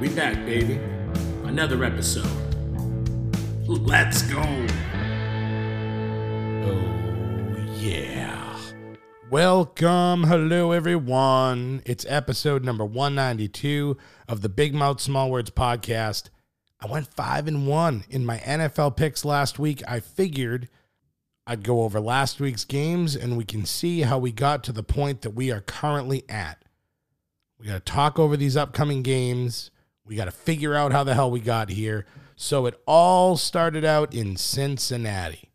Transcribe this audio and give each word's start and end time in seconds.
We 0.00 0.08
back, 0.08 0.34
baby. 0.46 0.80
Another 1.44 1.84
episode. 1.84 2.24
Let's 3.68 4.22
go. 4.22 4.40
Oh, 6.64 7.56
yeah. 7.76 8.56
Welcome. 9.28 10.24
Hello, 10.24 10.72
everyone. 10.72 11.82
It's 11.84 12.06
episode 12.08 12.64
number 12.64 12.82
192 12.82 13.98
of 14.26 14.40
the 14.40 14.48
Big 14.48 14.72
Mouth 14.72 15.02
Small 15.02 15.30
Words 15.30 15.50
podcast. 15.50 16.30
I 16.80 16.86
went 16.86 17.12
five 17.12 17.46
and 17.46 17.66
one 17.66 18.04
in 18.08 18.24
my 18.24 18.38
NFL 18.38 18.96
picks 18.96 19.22
last 19.22 19.58
week. 19.58 19.82
I 19.86 20.00
figured 20.00 20.70
I'd 21.46 21.62
go 21.62 21.82
over 21.82 22.00
last 22.00 22.40
week's 22.40 22.64
games 22.64 23.14
and 23.14 23.36
we 23.36 23.44
can 23.44 23.66
see 23.66 24.00
how 24.00 24.18
we 24.18 24.32
got 24.32 24.64
to 24.64 24.72
the 24.72 24.82
point 24.82 25.20
that 25.20 25.34
we 25.34 25.50
are 25.50 25.60
currently 25.60 26.24
at. 26.26 26.64
We 27.58 27.66
got 27.66 27.84
to 27.84 27.92
talk 27.92 28.18
over 28.18 28.38
these 28.38 28.56
upcoming 28.56 29.02
games. 29.02 29.70
We 30.10 30.16
got 30.16 30.24
to 30.24 30.32
figure 30.32 30.74
out 30.74 30.90
how 30.90 31.04
the 31.04 31.14
hell 31.14 31.30
we 31.30 31.38
got 31.38 31.68
here. 31.68 32.04
So 32.34 32.66
it 32.66 32.82
all 32.84 33.36
started 33.36 33.84
out 33.84 34.12
in 34.12 34.36
Cincinnati. 34.36 35.52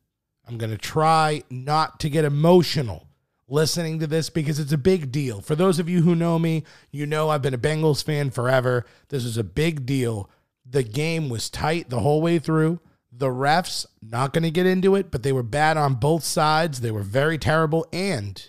I'm 0.47 0.57
going 0.57 0.71
to 0.71 0.77
try 0.77 1.43
not 1.49 1.99
to 1.99 2.09
get 2.09 2.23
emotional 2.23 3.09
listening 3.49 3.99
to 3.99 4.07
this 4.07 4.29
because 4.29 4.57
it's 4.57 4.71
a 4.71 4.77
big 4.77 5.11
deal. 5.11 5.41
For 5.41 5.55
those 5.55 5.77
of 5.77 5.89
you 5.89 6.03
who 6.03 6.15
know 6.15 6.39
me, 6.39 6.63
you 6.89 7.05
know 7.05 7.29
I've 7.29 7.41
been 7.41 7.53
a 7.53 7.57
Bengals 7.57 8.01
fan 8.01 8.29
forever. 8.29 8.85
This 9.09 9.25
is 9.25 9.35
a 9.35 9.43
big 9.43 9.85
deal. 9.85 10.29
The 10.65 10.83
game 10.83 11.27
was 11.27 11.49
tight 11.49 11.89
the 11.89 11.99
whole 11.99 12.21
way 12.21 12.39
through. 12.39 12.79
The 13.11 13.27
refs, 13.27 13.85
not 14.01 14.31
going 14.31 14.43
to 14.43 14.51
get 14.51 14.65
into 14.65 14.95
it, 14.95 15.11
but 15.11 15.21
they 15.21 15.33
were 15.33 15.43
bad 15.43 15.75
on 15.75 15.95
both 15.95 16.23
sides. 16.23 16.79
They 16.79 16.91
were 16.91 17.03
very 17.03 17.37
terrible. 17.37 17.85
And 17.91 18.41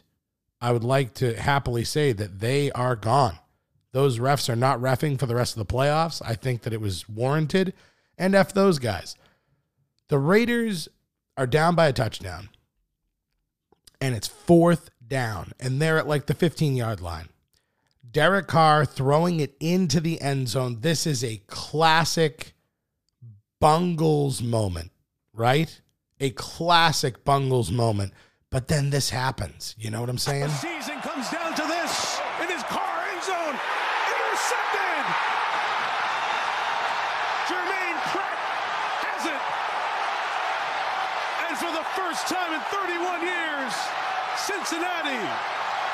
I 0.61 0.71
would 0.71 0.85
like 0.85 1.15
to 1.15 1.35
happily 1.35 1.83
say 1.83 2.13
that 2.13 2.39
they 2.39 2.71
are 2.71 2.95
gone. 2.95 3.41
Those 3.97 4.19
refs 4.19 4.51
are 4.51 4.57
not 4.57 4.79
refing 4.79 5.19
for 5.19 5.25
the 5.25 5.35
rest 5.35 5.57
of 5.57 5.67
the 5.67 5.75
playoffs. 5.75 6.21
I 6.23 6.35
think 6.35 6.61
that 6.63 6.75
it 6.75 6.83
was 6.83 7.09
warranted. 7.09 7.73
And 8.19 8.35
F 8.35 8.53
those 8.53 8.79
guys. 8.79 9.17
The 10.09 10.19
Raiders 10.19 10.87
are 11.39 11.47
down 11.47 11.75
by 11.75 11.87
a 11.87 11.95
touchdown. 11.95 12.51
And 13.99 14.15
it's 14.15 14.29
fourth 14.29 14.91
down. 15.09 15.53
And 15.59 15.81
they're 15.81 15.97
at 15.97 16.07
like 16.07 16.27
the 16.27 16.35
15 16.35 16.77
yard 16.77 17.01
line. 17.01 17.31
Derek 18.11 18.49
Carr 18.49 18.85
throwing 18.85 19.41
it 19.41 19.57
into 19.61 20.01
the 20.01 20.21
end 20.21 20.51
zone. 20.51 20.83
This 20.83 21.07
is 21.07 21.25
a 21.25 21.41
classic 21.47 22.53
Bungles 23.61 24.43
moment, 24.43 24.91
right? 25.33 25.81
A 26.21 26.33
classic 26.33 27.25
Bungles 27.25 27.73
moment. 27.73 28.13
But 28.51 28.69
then 28.69 28.91
this 28.91 29.09
happens. 29.09 29.75
You 29.79 29.91
know 29.91 30.03
what 30.03 30.11
I'm 30.11 30.19
saying? 30.19 30.51
season 30.51 31.01
comes 31.01 31.31
down 31.31 31.55
to 31.55 31.63
this 31.63 32.21
in 32.43 32.49
his 32.49 32.63
Carr 32.65 33.09
end 33.11 33.23
zone. 33.25 33.59
Intercepted. 34.07 35.05
Germaine 37.49 38.01
Pratt 38.13 38.39
has 39.03 39.27
it. 39.27 39.43
And 41.57 41.65
for 41.65 41.79
the 41.79 41.85
first 41.97 42.27
time 42.27 42.53
in 42.53 42.61
31 42.61 43.23
years, 43.23 43.73
Cincinnati, 44.37 45.17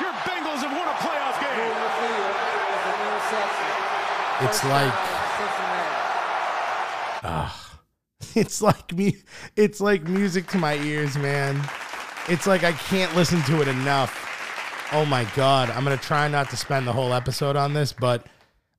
your 0.01 0.11
Bengals 0.27 0.59
have 0.59 0.71
won 0.75 0.89
a 0.89 0.97
playoff 0.99 1.39
game. 1.39 1.73
It's 4.45 4.63
like 4.65 4.93
ah, 7.23 7.79
it's 8.35 8.61
like 8.61 8.93
me. 8.93 9.17
It's 9.55 9.79
like 9.79 10.03
music 10.05 10.47
to 10.47 10.57
my 10.57 10.75
ears, 10.75 11.17
man. 11.17 11.61
It's 12.27 12.45
like 12.45 12.63
I 12.65 12.73
can't 12.73 13.15
listen 13.15 13.41
to 13.43 13.61
it 13.61 13.69
enough. 13.69 14.89
Oh 14.91 15.05
my 15.05 15.25
god, 15.35 15.69
I'm 15.69 15.85
gonna 15.85 15.95
try 15.95 16.27
not 16.27 16.49
to 16.49 16.57
spend 16.57 16.87
the 16.87 16.93
whole 16.93 17.13
episode 17.13 17.55
on 17.55 17.73
this, 17.73 17.93
but 17.93 18.25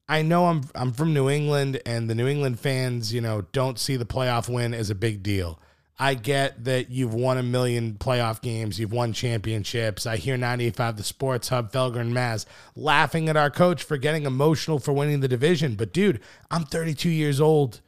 I 0.06 0.20
know 0.20 0.48
I'm 0.48 0.64
I'm 0.74 0.92
from 0.92 1.14
New 1.14 1.30
England, 1.30 1.80
and 1.86 2.10
the 2.10 2.14
New 2.14 2.26
England 2.26 2.60
fans, 2.60 3.14
you 3.14 3.22
know, 3.22 3.46
don't 3.52 3.78
see 3.78 3.96
the 3.96 4.04
playoff 4.04 4.50
win 4.50 4.74
as 4.74 4.90
a 4.90 4.94
big 4.94 5.22
deal. 5.22 5.58
I 5.99 6.15
get 6.15 6.65
that 6.65 6.91
you've 6.91 7.15
won 7.15 7.38
a 7.38 7.43
million 7.43 7.94
playoff 7.94 8.43
games, 8.43 8.81
you've 8.81 8.93
won 8.93 9.12
championships. 9.12 10.06
I 10.06 10.16
hear 10.16 10.37
95 10.37 10.97
the 10.97 11.05
Sports 11.05 11.49
Hub, 11.50 11.71
Felger 11.71 12.00
and 12.00 12.12
Maz 12.12 12.47
laughing 12.75 13.28
at 13.28 13.37
our 13.37 13.50
coach 13.50 13.82
for 13.82 13.97
getting 13.97 14.25
emotional 14.27 14.81
for 14.81 14.93
winning 14.93 15.21
the 15.21 15.28
division. 15.28 15.77
But 15.77 15.93
dude, 15.93 16.21
I'm 16.50 16.65
32 16.65 17.09
years 17.09 17.41
old 17.41 17.81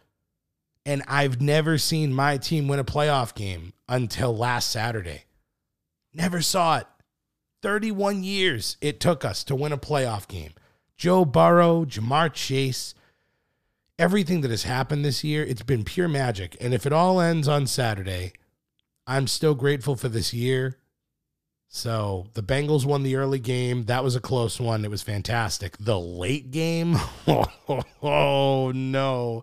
and 0.84 1.02
I've 1.08 1.40
never 1.40 1.78
seen 1.78 2.14
my 2.14 2.38
team 2.38 2.68
win 2.68 2.78
a 2.78 2.84
playoff 2.84 3.34
game 3.34 3.72
until 3.88 4.36
last 4.36 4.70
Saturday. 4.70 5.24
Never 6.14 6.40
saw 6.40 6.78
it. 6.78 6.86
31 7.62 8.22
years 8.22 8.76
it 8.80 9.00
took 9.00 9.24
us 9.24 9.42
to 9.44 9.56
win 9.56 9.72
a 9.72 9.78
playoff 9.78 10.28
game. 10.28 10.52
Joe 10.96 11.24
Burrow, 11.24 11.84
Ja'Marr 11.84 12.32
Chase, 12.32 12.94
everything 13.98 14.42
that 14.42 14.50
has 14.50 14.64
happened 14.64 15.04
this 15.04 15.24
year, 15.24 15.42
it's 15.44 15.62
been 15.62 15.84
pure 15.84 16.08
magic. 16.08 16.56
And 16.60 16.74
if 16.74 16.86
it 16.86 16.92
all 16.92 17.20
ends 17.20 17.48
on 17.48 17.66
Saturday, 17.66 18.32
I'm 19.06 19.26
still 19.26 19.54
grateful 19.54 19.96
for 19.96 20.08
this 20.08 20.34
year. 20.34 20.78
So 21.68 22.28
the 22.34 22.42
Bengals 22.42 22.84
won 22.86 23.02
the 23.02 23.16
early 23.16 23.38
game. 23.38 23.84
That 23.84 24.04
was 24.04 24.16
a 24.16 24.20
close 24.20 24.60
one. 24.60 24.84
It 24.84 24.90
was 24.90 25.02
fantastic. 25.02 25.76
The 25.78 25.98
late 25.98 26.50
game, 26.50 26.96
oh, 28.02 28.72
no. 28.74 29.42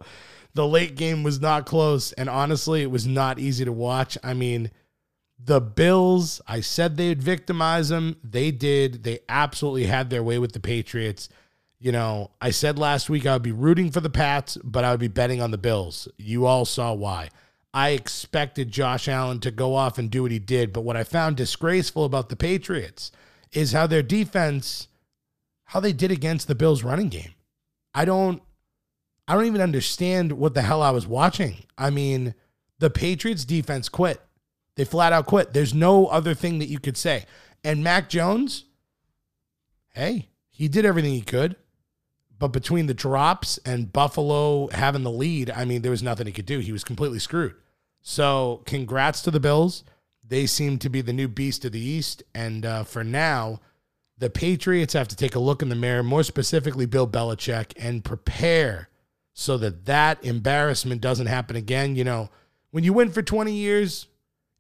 The 0.54 0.68
late 0.68 0.96
game 0.96 1.24
was 1.24 1.42
not 1.42 1.66
close. 1.66 2.12
And 2.14 2.30
honestly, 2.30 2.82
it 2.82 2.92
was 2.92 3.06
not 3.06 3.40
easy 3.40 3.66
to 3.66 3.72
watch. 3.72 4.18
I 4.24 4.34
mean, 4.34 4.72
the 5.38 5.60
Bills, 5.60 6.42
I 6.48 6.62
said 6.62 6.96
they'd 6.96 7.22
victimize 7.22 7.90
them. 7.90 8.18
They 8.24 8.52
did. 8.52 9.04
They 9.04 9.20
absolutely 9.28 9.86
had 9.86 10.10
their 10.10 10.24
way 10.24 10.40
with 10.40 10.54
the 10.54 10.60
Patriots. 10.60 11.28
You 11.84 11.92
know, 11.92 12.32
I 12.40 12.52
said 12.52 12.80
last 12.80 13.10
week 13.10 13.26
I 13.26 13.34
would 13.34 13.42
be 13.42 13.52
rooting 13.52 13.92
for 13.92 14.00
the 14.00 14.10
Pats, 14.10 14.58
but 14.64 14.86
I 14.86 14.92
would 14.92 15.02
be 15.02 15.10
betting 15.10 15.42
on 15.42 15.52
the 15.52 15.58
Bills. 15.58 16.08
You 16.18 16.46
all 16.46 16.64
saw 16.64 16.94
why. 16.94 17.28
I 17.74 17.90
expected 17.90 18.72
Josh 18.72 19.10
Allen 19.10 19.42
to 19.42 19.52
go 19.52 19.76
off 19.76 19.98
and 19.98 20.10
do 20.10 20.22
what 20.22 20.32
he 20.32 20.40
did, 20.40 20.72
but 20.72 20.86
what 20.86 20.96
I 20.96 21.04
found 21.04 21.36
disgraceful 21.36 22.06
about 22.06 22.30
the 22.30 22.38
Patriots 22.38 23.12
is 23.52 23.74
how 23.74 23.86
their 23.86 24.02
defense, 24.02 24.88
how 25.66 25.82
they 25.82 25.92
did 25.92 26.10
against 26.10 26.48
the 26.48 26.56
Bills 26.56 26.84
running 26.84 27.10
game. 27.10 27.34
I 27.94 28.06
don't 28.06 28.42
I 29.28 29.34
don't 29.34 29.48
even 29.48 29.60
understand 29.60 30.32
what 30.32 30.54
the 30.54 30.62
hell 30.62 30.82
I 30.82 30.92
was 30.92 31.06
watching. 31.06 31.66
I 31.78 31.90
mean, 31.90 32.34
the 32.80 32.90
Patriots 32.90 33.44
defense 33.44 33.90
quit. 33.90 34.22
They 34.78 34.86
flat 34.86 35.12
out 35.12 35.26
quit. 35.26 35.52
There's 35.52 35.74
no 35.74 36.08
other 36.08 36.34
thing 36.34 36.60
that 36.60 36.70
you 36.70 36.80
could 36.80 36.96
say. 36.96 37.26
And 37.62 37.84
Mac 37.84 38.08
Jones, 38.08 38.64
hey, 39.94 40.30
he 40.50 40.70
did 40.70 40.86
everything 40.86 41.14
he 41.14 41.22
could. 41.22 41.58
But 42.44 42.52
between 42.52 42.88
the 42.88 42.94
drops 42.94 43.58
and 43.60 43.94
Buffalo 43.94 44.68
having 44.74 45.04
the 45.04 45.10
lead, 45.10 45.50
I 45.50 45.64
mean, 45.64 45.82
there 45.82 45.92
was 45.92 46.04
nothing 46.04 46.28
he 46.28 46.34
could 46.34 46.46
do. 46.46 46.60
He 46.60 46.74
was 46.74 46.84
completely 46.84 47.20
screwed. 47.20 47.56
So, 48.02 48.64
congrats 48.66 49.22
to 49.22 49.32
the 49.32 49.40
Bills. 49.40 49.86
They 50.28 50.46
seem 50.46 50.78
to 50.80 50.90
be 50.90 51.00
the 51.00 51.14
new 51.14 51.30
beast 51.30 51.64
of 51.64 51.72
the 51.72 51.80
East. 51.80 52.22
And 52.36 52.66
uh, 52.66 52.84
for 52.84 53.02
now, 53.02 53.62
the 54.18 54.30
Patriots 54.30 54.92
have 54.92 55.08
to 55.08 55.16
take 55.16 55.36
a 55.36 55.40
look 55.40 55.62
in 55.62 55.70
the 55.70 55.76
mirror, 55.76 56.04
more 56.04 56.22
specifically, 56.22 56.86
Bill 56.86 57.08
Belichick, 57.08 57.72
and 57.78 58.04
prepare 58.04 58.90
so 59.32 59.58
that 59.60 59.86
that 59.86 60.22
embarrassment 60.26 61.00
doesn't 61.00 61.28
happen 61.28 61.56
again. 61.56 61.96
You 61.96 62.04
know, 62.04 62.30
when 62.72 62.84
you 62.84 62.92
win 62.92 63.10
for 63.10 63.22
20 63.22 63.54
years, 63.54 64.08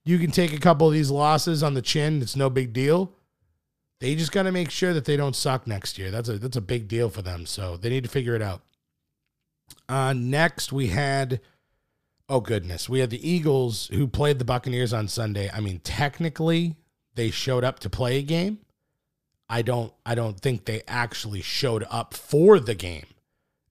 you 0.05 0.19
can 0.19 0.31
take 0.31 0.53
a 0.53 0.57
couple 0.57 0.87
of 0.87 0.93
these 0.93 1.11
losses 1.11 1.61
on 1.61 1.73
the 1.73 1.81
chin. 1.81 2.21
It's 2.21 2.37
no 2.37 2.49
big 2.49 2.71
deal. 2.71 3.11
They 4.03 4.15
just 4.15 4.33
got 4.33 4.43
to 4.43 4.51
make 4.51 4.69
sure 4.69 4.93
that 4.93 5.05
they 5.05 5.15
don't 5.15 5.33
suck 5.33 5.65
next 5.65 5.97
year. 5.97 6.11
That's 6.11 6.27
a 6.27 6.37
that's 6.37 6.57
a 6.57 6.61
big 6.61 6.89
deal 6.89 7.09
for 7.09 7.21
them. 7.21 7.45
So 7.45 7.77
they 7.77 7.87
need 7.87 8.03
to 8.03 8.09
figure 8.09 8.35
it 8.35 8.41
out. 8.41 8.61
Uh, 9.87 10.11
next, 10.11 10.73
we 10.73 10.87
had, 10.87 11.39
oh 12.27 12.41
goodness, 12.41 12.89
we 12.89 12.99
had 12.99 13.11
the 13.11 13.29
Eagles 13.29 13.87
who 13.93 14.09
played 14.09 14.39
the 14.39 14.45
Buccaneers 14.45 14.91
on 14.91 15.07
Sunday. 15.07 15.49
I 15.53 15.61
mean, 15.61 15.79
technically, 15.85 16.75
they 17.15 17.31
showed 17.31 17.63
up 17.63 17.79
to 17.79 17.89
play 17.89 18.17
a 18.17 18.23
game. 18.23 18.57
I 19.47 19.61
don't 19.61 19.93
I 20.05 20.15
don't 20.15 20.37
think 20.37 20.65
they 20.65 20.81
actually 20.85 21.41
showed 21.41 21.85
up 21.89 22.13
for 22.13 22.59
the 22.59 22.75
game. 22.75 23.05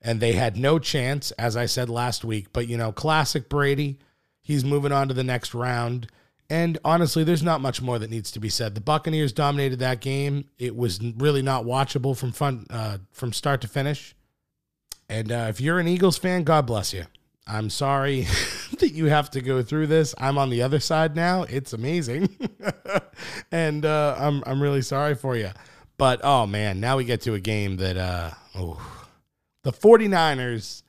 And 0.00 0.18
they 0.18 0.32
had 0.32 0.56
no 0.56 0.78
chance, 0.78 1.30
as 1.32 1.58
I 1.58 1.66
said 1.66 1.90
last 1.90 2.24
week. 2.24 2.54
But 2.54 2.68
you 2.68 2.78
know, 2.78 2.90
classic 2.90 3.50
Brady. 3.50 3.98
He's 4.40 4.64
moving 4.64 4.92
on 4.92 5.08
to 5.08 5.14
the 5.14 5.24
next 5.24 5.52
round. 5.52 6.06
And 6.52 6.76
honestly, 6.84 7.24
there's 7.24 7.42
not 7.42 7.62
much 7.62 7.80
more 7.80 7.98
that 7.98 8.10
needs 8.10 8.30
to 8.32 8.38
be 8.38 8.50
said. 8.50 8.74
The 8.74 8.82
Buccaneers 8.82 9.32
dominated 9.32 9.78
that 9.78 10.00
game. 10.02 10.44
It 10.58 10.76
was 10.76 11.00
really 11.16 11.40
not 11.40 11.64
watchable 11.64 12.14
from 12.14 12.30
front 12.30 12.66
uh, 12.68 12.98
from 13.10 13.32
start 13.32 13.62
to 13.62 13.68
finish. 13.68 14.14
And 15.08 15.32
uh, 15.32 15.46
if 15.48 15.62
you're 15.62 15.78
an 15.78 15.88
Eagles 15.88 16.18
fan, 16.18 16.44
God 16.44 16.66
bless 16.66 16.92
you. 16.92 17.04
I'm 17.46 17.70
sorry 17.70 18.26
that 18.80 18.92
you 18.92 19.06
have 19.06 19.30
to 19.30 19.40
go 19.40 19.62
through 19.62 19.86
this. 19.86 20.14
I'm 20.18 20.36
on 20.36 20.50
the 20.50 20.60
other 20.60 20.78
side 20.78 21.16
now. 21.16 21.44
It's 21.44 21.72
amazing. 21.72 22.28
and 23.50 23.86
uh, 23.86 24.14
I'm, 24.18 24.42
I'm 24.44 24.62
really 24.62 24.82
sorry 24.82 25.14
for 25.14 25.34
you. 25.34 25.52
But 25.96 26.20
oh 26.22 26.46
man, 26.46 26.80
now 26.80 26.98
we 26.98 27.06
get 27.06 27.22
to 27.22 27.32
a 27.32 27.40
game 27.40 27.78
that 27.78 27.96
uh, 27.96 28.30
oh, 28.56 29.06
the 29.62 29.72
49ers 29.72 30.82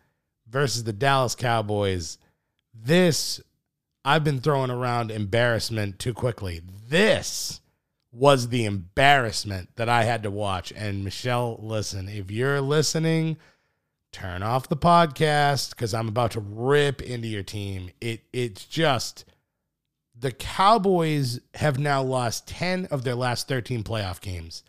versus 0.50 0.83
the 0.83 0.92
Dallas 0.92 1.36
Cowboys. 1.36 2.18
This, 2.74 3.39
I've 4.05 4.23
been 4.23 4.39
throwing 4.39 4.71
around 4.71 5.11
embarrassment 5.11 6.00
too 6.00 6.13
quickly. 6.13 6.61
This 6.89 7.61
was 8.11 8.50
the 8.50 8.65
embarrassment 8.65 9.69
that 9.75 9.89
I 9.89 10.03
had 10.03 10.23
to 10.23 10.31
watch. 10.31 10.71
And 10.75 11.03
Michelle, 11.03 11.57
listen, 11.61 12.07
if 12.09 12.29
you're 12.29 12.61
listening, 12.61 13.38
turn 14.11 14.44
off 14.44 14.69
the 14.69 14.77
podcast 14.77 15.71
because 15.71 15.94
I'm 15.94 16.07
about 16.07 16.31
to 16.31 16.39
rip 16.39 17.01
into 17.01 17.27
your 17.27 17.44
team. 17.44 17.89
It 18.00 18.21
it's 18.31 18.65
just 18.65 19.25
the 20.17 20.31
Cowboys 20.31 21.39
have 21.55 21.79
now 21.79 22.01
lost 22.01 22.47
10 22.47 22.85
of 22.85 23.03
their 23.03 23.15
last 23.15 23.47
13 23.47 23.83
playoff 23.83 24.21
games. 24.21 24.63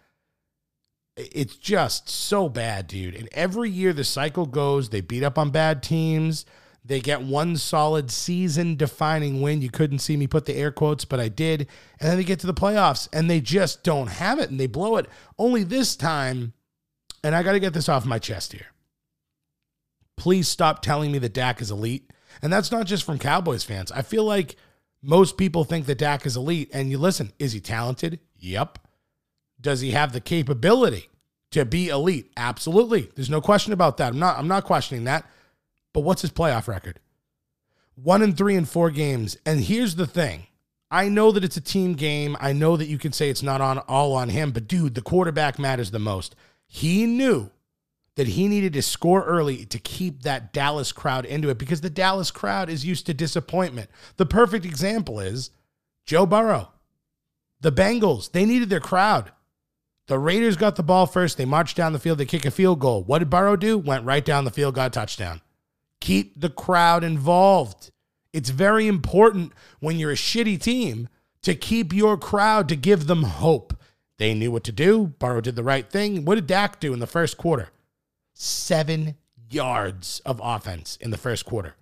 It's 1.16 1.54
just 1.54 2.08
so 2.08 2.48
bad, 2.48 2.88
dude. 2.88 3.14
And 3.14 3.28
every 3.32 3.70
year 3.70 3.92
the 3.92 4.02
cycle 4.02 4.46
goes, 4.46 4.88
they 4.88 5.00
beat 5.00 5.22
up 5.22 5.38
on 5.38 5.50
bad 5.50 5.82
teams. 5.82 6.44
They 6.86 7.00
get 7.00 7.22
one 7.22 7.56
solid 7.56 8.10
season 8.10 8.76
defining 8.76 9.40
win. 9.40 9.62
You 9.62 9.70
couldn't 9.70 10.00
see 10.00 10.18
me 10.18 10.26
put 10.26 10.44
the 10.44 10.54
air 10.54 10.70
quotes, 10.70 11.06
but 11.06 11.18
I 11.18 11.28
did. 11.28 11.66
And 11.98 12.10
then 12.10 12.18
they 12.18 12.24
get 12.24 12.40
to 12.40 12.46
the 12.46 12.52
playoffs 12.52 13.08
and 13.10 13.28
they 13.28 13.40
just 13.40 13.82
don't 13.82 14.08
have 14.08 14.38
it 14.38 14.50
and 14.50 14.60
they 14.60 14.66
blow 14.66 14.96
it. 14.96 15.06
Only 15.38 15.64
this 15.64 15.96
time, 15.96 16.52
and 17.22 17.34
I 17.34 17.42
got 17.42 17.52
to 17.52 17.60
get 17.60 17.72
this 17.72 17.88
off 17.88 18.04
my 18.04 18.18
chest 18.18 18.52
here. 18.52 18.66
Please 20.18 20.46
stop 20.46 20.82
telling 20.82 21.10
me 21.10 21.18
that 21.20 21.32
Dak 21.32 21.62
is 21.62 21.70
elite. 21.70 22.10
And 22.42 22.52
that's 22.52 22.70
not 22.70 22.86
just 22.86 23.04
from 23.04 23.18
Cowboys 23.18 23.64
fans. 23.64 23.90
I 23.90 24.02
feel 24.02 24.24
like 24.24 24.56
most 25.02 25.38
people 25.38 25.64
think 25.64 25.86
that 25.86 25.98
Dak 25.98 26.26
is 26.26 26.36
elite. 26.36 26.70
And 26.74 26.90
you 26.90 26.98
listen, 26.98 27.32
is 27.38 27.52
he 27.52 27.60
talented? 27.60 28.20
Yep. 28.36 28.78
Does 29.58 29.80
he 29.80 29.92
have 29.92 30.12
the 30.12 30.20
capability 30.20 31.08
to 31.52 31.64
be 31.64 31.88
elite? 31.88 32.30
Absolutely. 32.36 33.08
There's 33.14 33.30
no 33.30 33.40
question 33.40 33.72
about 33.72 33.96
that. 33.96 34.12
I'm 34.12 34.18
not 34.18 34.38
I'm 34.38 34.48
not 34.48 34.64
questioning 34.64 35.04
that. 35.04 35.24
But 35.94 36.00
what's 36.00 36.20
his 36.20 36.32
playoff 36.32 36.68
record? 36.68 37.00
One 37.94 38.20
and 38.20 38.36
three 38.36 38.56
in 38.56 38.66
four 38.66 38.90
games. 38.90 39.38
And 39.46 39.60
here's 39.60 39.94
the 39.94 40.06
thing. 40.06 40.48
I 40.90 41.08
know 41.08 41.32
that 41.32 41.44
it's 41.44 41.56
a 41.56 41.62
team 41.62 41.94
game. 41.94 42.36
I 42.40 42.52
know 42.52 42.76
that 42.76 42.88
you 42.88 42.98
can 42.98 43.12
say 43.12 43.30
it's 43.30 43.42
not 43.42 43.62
on 43.62 43.78
all 43.78 44.12
on 44.12 44.28
him, 44.28 44.50
but 44.50 44.68
dude, 44.68 44.94
the 44.94 45.00
quarterback 45.00 45.58
matters 45.58 45.90
the 45.90 45.98
most. 45.98 46.36
He 46.66 47.06
knew 47.06 47.50
that 48.16 48.28
he 48.28 48.48
needed 48.48 48.72
to 48.74 48.82
score 48.82 49.24
early 49.24 49.64
to 49.66 49.78
keep 49.78 50.22
that 50.22 50.52
Dallas 50.52 50.92
crowd 50.92 51.24
into 51.24 51.48
it 51.48 51.58
because 51.58 51.80
the 51.80 51.90
Dallas 51.90 52.30
crowd 52.30 52.68
is 52.68 52.84
used 52.84 53.06
to 53.06 53.14
disappointment. 53.14 53.90
The 54.18 54.26
perfect 54.26 54.64
example 54.64 55.18
is 55.20 55.50
Joe 56.06 56.26
Burrow. 56.26 56.70
The 57.60 57.72
Bengals, 57.72 58.30
they 58.30 58.44
needed 58.44 58.70
their 58.70 58.80
crowd. 58.80 59.32
The 60.06 60.18
Raiders 60.18 60.56
got 60.56 60.76
the 60.76 60.82
ball 60.82 61.06
first. 61.06 61.38
They 61.38 61.46
marched 61.46 61.76
down 61.76 61.92
the 61.92 61.98
field. 61.98 62.18
They 62.18 62.26
kick 62.26 62.44
a 62.44 62.50
field 62.50 62.78
goal. 62.78 63.02
What 63.02 63.20
did 63.20 63.30
Burrow 63.30 63.56
do? 63.56 63.78
Went 63.78 64.04
right 64.04 64.24
down 64.24 64.44
the 64.44 64.50
field, 64.50 64.74
got 64.74 64.88
a 64.88 64.90
touchdown. 64.90 65.40
Keep 66.00 66.40
the 66.40 66.50
crowd 66.50 67.04
involved. 67.04 67.90
It's 68.32 68.50
very 68.50 68.86
important 68.86 69.52
when 69.80 69.98
you're 69.98 70.10
a 70.10 70.16
shitty 70.16 70.60
team 70.60 71.08
to 71.42 71.54
keep 71.54 71.92
your 71.92 72.16
crowd 72.16 72.68
to 72.68 72.76
give 72.76 73.06
them 73.06 73.22
hope. 73.22 73.74
They 74.18 74.34
knew 74.34 74.50
what 74.50 74.64
to 74.64 74.72
do. 74.72 75.14
Burrow 75.18 75.40
did 75.40 75.56
the 75.56 75.62
right 75.62 75.88
thing. 75.88 76.24
What 76.24 76.36
did 76.36 76.46
Dak 76.46 76.80
do 76.80 76.92
in 76.92 76.98
the 77.00 77.06
first 77.06 77.36
quarter? 77.36 77.68
Seven 78.32 79.16
yards 79.50 80.20
of 80.26 80.40
offense 80.42 80.96
in 81.00 81.10
the 81.10 81.18
first 81.18 81.44
quarter. 81.44 81.74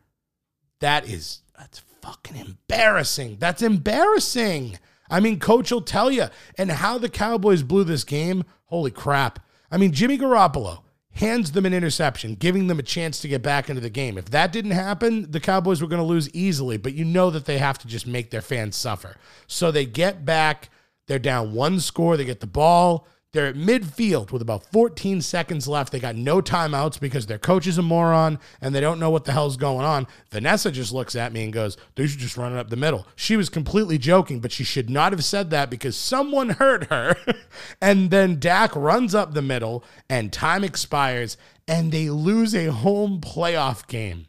That 0.80 1.08
is 1.08 1.42
that's 1.58 1.82
fucking 2.00 2.36
embarrassing. 2.36 3.36
That's 3.38 3.62
embarrassing. 3.62 4.78
I 5.08 5.20
mean, 5.20 5.38
coach 5.38 5.70
will 5.70 5.82
tell 5.82 6.10
you. 6.10 6.26
And 6.58 6.70
how 6.70 6.98
the 6.98 7.08
Cowboys 7.08 7.62
blew 7.62 7.84
this 7.84 8.04
game, 8.04 8.44
holy 8.66 8.90
crap. 8.90 9.38
I 9.70 9.76
mean, 9.76 9.92
Jimmy 9.92 10.18
Garoppolo 10.18 10.80
hands 11.14 11.52
them 11.52 11.66
an 11.66 11.74
interception, 11.74 12.34
giving 12.34 12.66
them 12.66 12.78
a 12.78 12.82
chance 12.82 13.20
to 13.20 13.28
get 13.28 13.42
back 13.42 13.68
into 13.68 13.80
the 13.80 13.90
game. 13.90 14.16
If 14.16 14.26
that 14.30 14.52
didn't 14.52 14.70
happen, 14.72 15.30
the 15.30 15.40
Cowboys 15.40 15.80
were 15.82 15.88
going 15.88 16.00
to 16.00 16.06
lose 16.06 16.30
easily, 16.30 16.76
but 16.78 16.94
you 16.94 17.04
know 17.04 17.30
that 17.30 17.44
they 17.44 17.58
have 17.58 17.78
to 17.78 17.86
just 17.86 18.06
make 18.06 18.30
their 18.30 18.40
fans 18.40 18.76
suffer. 18.76 19.16
So 19.46 19.70
they 19.70 19.84
get 19.84 20.24
back, 20.24 20.70
they're 21.06 21.18
down 21.18 21.52
one 21.52 21.80
score, 21.80 22.16
they 22.16 22.24
get 22.24 22.40
the 22.40 22.46
ball. 22.46 23.06
They're 23.32 23.46
at 23.46 23.54
midfield 23.54 24.30
with 24.30 24.42
about 24.42 24.66
14 24.72 25.22
seconds 25.22 25.66
left. 25.66 25.90
They 25.90 26.00
got 26.00 26.16
no 26.16 26.42
timeouts 26.42 27.00
because 27.00 27.24
their 27.24 27.38
coach 27.38 27.66
is 27.66 27.78
a 27.78 27.82
moron 27.82 28.38
and 28.60 28.74
they 28.74 28.80
don't 28.80 29.00
know 29.00 29.08
what 29.08 29.24
the 29.24 29.32
hell's 29.32 29.56
going 29.56 29.86
on. 29.86 30.06
Vanessa 30.30 30.70
just 30.70 30.92
looks 30.92 31.16
at 31.16 31.32
me 31.32 31.44
and 31.44 31.50
goes, 31.52 31.78
They 31.94 32.06
should 32.06 32.20
just 32.20 32.36
run 32.36 32.52
it 32.52 32.58
up 32.58 32.68
the 32.68 32.76
middle. 32.76 33.06
She 33.16 33.38
was 33.38 33.48
completely 33.48 33.96
joking, 33.96 34.40
but 34.40 34.52
she 34.52 34.64
should 34.64 34.90
not 34.90 35.12
have 35.12 35.24
said 35.24 35.48
that 35.48 35.70
because 35.70 35.96
someone 35.96 36.50
hurt 36.50 36.90
her. 36.90 37.16
and 37.80 38.10
then 38.10 38.38
Dak 38.38 38.76
runs 38.76 39.14
up 39.14 39.32
the 39.32 39.40
middle 39.40 39.82
and 40.10 40.30
time 40.30 40.62
expires 40.62 41.38
and 41.66 41.90
they 41.90 42.10
lose 42.10 42.54
a 42.54 42.66
home 42.70 43.18
playoff 43.22 43.86
game 43.86 44.26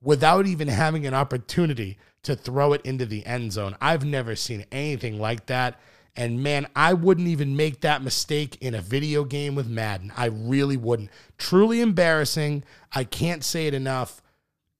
without 0.00 0.46
even 0.46 0.68
having 0.68 1.06
an 1.06 1.12
opportunity 1.12 1.98
to 2.22 2.34
throw 2.34 2.72
it 2.72 2.80
into 2.86 3.04
the 3.04 3.26
end 3.26 3.52
zone. 3.52 3.76
I've 3.78 4.06
never 4.06 4.34
seen 4.34 4.64
anything 4.72 5.20
like 5.20 5.44
that. 5.46 5.78
And 6.18 6.42
man, 6.42 6.66
I 6.74 6.94
wouldn't 6.94 7.28
even 7.28 7.56
make 7.56 7.82
that 7.82 8.02
mistake 8.02 8.58
in 8.60 8.74
a 8.74 8.82
video 8.82 9.22
game 9.22 9.54
with 9.54 9.68
Madden. 9.68 10.12
I 10.16 10.24
really 10.26 10.76
wouldn't. 10.76 11.10
Truly 11.38 11.80
embarrassing. 11.80 12.64
I 12.92 13.04
can't 13.04 13.44
say 13.44 13.68
it 13.68 13.72
enough. 13.72 14.20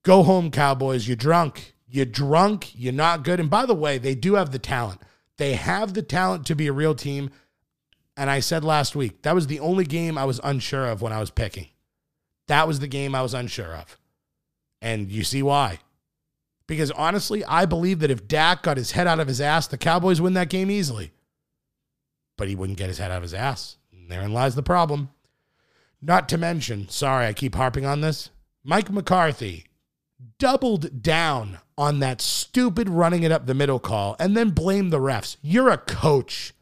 Go 0.02 0.25
home, 0.25 0.50
Cowboys. 0.50 1.06
You're 1.06 1.17
drunk. 1.17 1.75
You're 1.87 2.06
drunk. 2.06 2.73
You're 2.75 2.93
not 2.93 3.23
good. 3.23 3.38
And 3.38 3.49
by 3.49 3.67
the 3.67 3.75
way, 3.75 3.99
they 3.99 4.17
do 4.17 4.35
have 4.35 4.50
the 4.50 4.58
talent. 4.58 5.00
They 5.37 5.52
have 5.52 5.94
the 5.94 6.02
talent 6.02 6.44
to 6.46 6.56
be 6.56 6.67
a 6.67 6.73
real 6.73 6.96
team. 6.96 7.31
And 8.17 8.29
I 8.29 8.40
said 8.40 8.64
last 8.64 8.96
week, 8.96 9.23
that 9.23 9.37
was 9.37 9.46
the 9.46 9.61
only 9.61 9.85
game 9.85 10.19
I 10.19 10.25
was 10.25 10.40
unsure 10.43 10.88
of 10.88 11.02
when 11.02 11.12
I 11.12 11.20
was 11.20 11.31
picking. 11.31 11.69
That 12.49 12.67
was 12.67 12.81
the 12.81 12.88
game 12.88 13.14
I 13.14 13.23
was 13.23 13.32
unsure 13.32 13.76
of. 13.76 13.96
And 14.82 15.08
you 15.08 15.23
see 15.23 15.44
why. 15.44 15.79
Because 16.67 16.90
honestly, 16.90 17.44
I 17.44 17.64
believe 17.64 18.00
that 18.00 18.11
if 18.11 18.26
Dak 18.26 18.64
got 18.64 18.76
his 18.76 18.90
head 18.90 19.06
out 19.06 19.20
of 19.20 19.29
his 19.29 19.40
ass, 19.40 19.69
the 19.69 19.79
Cowboys 19.79 20.20
win 20.20 20.35
that 20.35 20.50
game 20.50 20.69
easily 20.69 21.12
but 22.38 22.49
he 22.49 22.55
wouldn't 22.55 22.79
get 22.79 22.88
his 22.88 22.96
head 22.96 23.11
out 23.11 23.19
of 23.19 23.23
his 23.23 23.35
ass. 23.35 23.76
And 23.93 24.11
therein 24.11 24.32
lies 24.32 24.55
the 24.55 24.62
problem. 24.62 25.11
Not 26.00 26.29
to 26.31 26.38
mention, 26.38 26.88
sorry, 26.88 27.26
I 27.26 27.35
keep 27.35 27.55
harping 27.55 27.85
on 27.85 28.00
this. 28.00 28.30
Mike 28.64 28.90
McCarthy 28.90 29.66
doubled 30.38 31.02
down 31.02 31.59
on 31.76 31.99
that 31.99 32.21
stupid 32.21 32.88
running 32.88 33.25
it 33.25 33.33
up 33.33 33.47
the 33.47 33.54
middle 33.54 33.78
call 33.78 34.16
and 34.18 34.37
then 34.37 34.50
blame 34.50 34.90
the 34.90 35.00
refs. 35.00 35.37
You're 35.42 35.71
a 35.71 35.78
coach. 35.78 36.54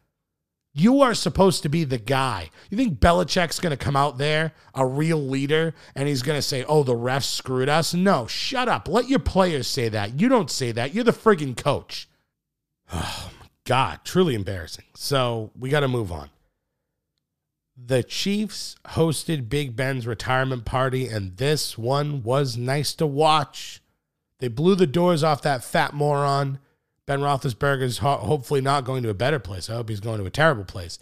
You 0.73 1.01
are 1.01 1.15
supposed 1.15 1.63
to 1.63 1.71
be 1.71 1.85
the 1.85 1.99
guy. 1.99 2.51
You 2.69 2.77
think 2.77 3.01
Belichick's 3.01 3.61
going 3.61 3.71
to 3.71 3.83
come 3.83 3.97
out 3.97 4.19
there, 4.19 4.53
a 4.75 4.85
real 4.85 5.17
leader, 5.17 5.75
and 5.95 6.07
he's 6.07 6.23
going 6.23 6.37
to 6.37 6.43
say, 6.43 6.65
oh, 6.65 6.83
the 6.83 6.95
refs 6.95 7.25
screwed 7.25 7.71
us? 7.71 7.95
No, 7.95 8.27
shut 8.27 8.69
up. 8.69 8.87
Let 8.87 9.09
your 9.09 9.19
players 9.19 9.67
say 9.69 9.89
that. 9.89 10.21
You 10.21 10.29
don't 10.29 10.51
say 10.51 10.73
that. 10.73 10.93
You're 10.93 11.05
the 11.05 11.13
friggin' 11.13 11.57
coach. 11.57 12.09
Oh, 12.93 13.31
God, 13.67 14.01
truly 14.05 14.35
embarrassing. 14.35 14.85
So 14.95 15.51
we 15.59 15.69
got 15.69 15.81
to 15.81 15.89
move 15.89 16.11
on. 16.11 16.31
The 17.77 18.03
Chiefs 18.03 18.77
hosted 18.87 19.51
Big 19.51 19.77
Ben's 19.77 20.07
retirement 20.07 20.65
party, 20.65 21.09
and 21.09 21.37
this 21.37 21.77
one 21.77 22.23
was 22.23 22.57
nice 22.57 22.95
to 22.95 23.07
watch. 23.07 23.83
They 24.39 24.49
blew 24.49 24.77
the 24.77 24.87
doors 24.87 25.23
off 25.23 25.43
that 25.43 25.63
fat 25.63 25.93
moron. 25.93 26.59
Ben 27.05 27.21
Roethlisberger's 27.21 27.99
ho- 27.99 28.17
hopefully 28.17 28.63
not 28.63 28.85
going 28.85 29.03
to 29.03 29.11
a 29.11 29.15
better 29.15 29.39
place. 29.39 29.69
I 29.69 29.75
hope 29.75 29.91
he's 29.91 30.01
going 30.01 30.21
to 30.21 30.27
a 30.27 30.31
terrible 30.31 30.65
place. 30.65 30.99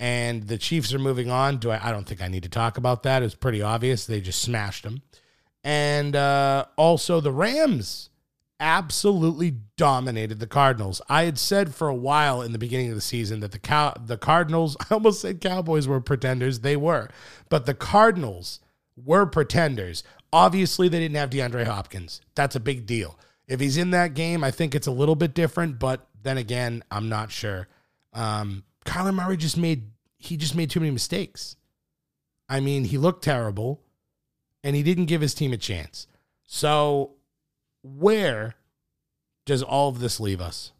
And 0.00 0.48
the 0.48 0.58
Chiefs 0.58 0.92
are 0.92 0.98
moving 0.98 1.30
on. 1.30 1.58
Do 1.58 1.70
I? 1.70 1.88
I 1.88 1.92
don't 1.92 2.06
think 2.06 2.20
I 2.20 2.28
need 2.28 2.42
to 2.42 2.48
talk 2.48 2.76
about 2.76 3.04
that. 3.04 3.22
It's 3.22 3.34
pretty 3.34 3.62
obvious. 3.62 4.04
They 4.04 4.20
just 4.20 4.42
smashed 4.42 4.82
them. 4.82 5.02
And 5.62 6.16
uh, 6.16 6.66
also 6.76 7.20
the 7.20 7.32
Rams 7.32 8.10
absolutely 8.58 9.56
dominated 9.76 10.38
the 10.38 10.46
Cardinals. 10.46 11.02
I 11.08 11.24
had 11.24 11.38
said 11.38 11.74
for 11.74 11.88
a 11.88 11.94
while 11.94 12.42
in 12.42 12.52
the 12.52 12.58
beginning 12.58 12.88
of 12.88 12.94
the 12.94 13.00
season 13.00 13.40
that 13.40 13.52
the 13.52 13.58
cow 13.58 13.94
the 14.04 14.18
Cardinals, 14.18 14.76
I 14.90 14.94
almost 14.94 15.20
said 15.20 15.40
Cowboys 15.40 15.86
were 15.86 16.00
pretenders. 16.00 16.60
They 16.60 16.76
were. 16.76 17.08
But 17.48 17.66
the 17.66 17.74
Cardinals 17.74 18.60
were 18.96 19.26
pretenders. 19.26 20.02
Obviously, 20.32 20.88
they 20.88 20.98
didn't 20.98 21.16
have 21.16 21.30
DeAndre 21.30 21.66
Hopkins. 21.66 22.20
That's 22.34 22.56
a 22.56 22.60
big 22.60 22.86
deal. 22.86 23.18
If 23.46 23.60
he's 23.60 23.76
in 23.76 23.90
that 23.90 24.14
game, 24.14 24.42
I 24.42 24.50
think 24.50 24.74
it's 24.74 24.88
a 24.88 24.92
little 24.92 25.14
bit 25.14 25.34
different, 25.34 25.78
but 25.78 26.08
then 26.22 26.36
again, 26.36 26.82
I'm 26.90 27.08
not 27.08 27.30
sure. 27.30 27.68
Um, 28.12 28.64
Kyler 28.84 29.14
Murray 29.14 29.36
just 29.36 29.56
made 29.56 29.90
he 30.18 30.36
just 30.36 30.54
made 30.54 30.70
too 30.70 30.80
many 30.80 30.90
mistakes. 30.90 31.56
I 32.48 32.60
mean, 32.60 32.84
he 32.84 32.98
looked 32.98 33.22
terrible 33.22 33.82
and 34.64 34.74
he 34.74 34.82
didn't 34.82 35.06
give 35.06 35.20
his 35.20 35.34
team 35.34 35.52
a 35.52 35.56
chance. 35.56 36.06
So 36.44 37.15
where 37.86 38.54
does 39.44 39.62
all 39.62 39.88
of 39.88 40.00
this 40.00 40.20
leave 40.20 40.40
us? 40.40 40.72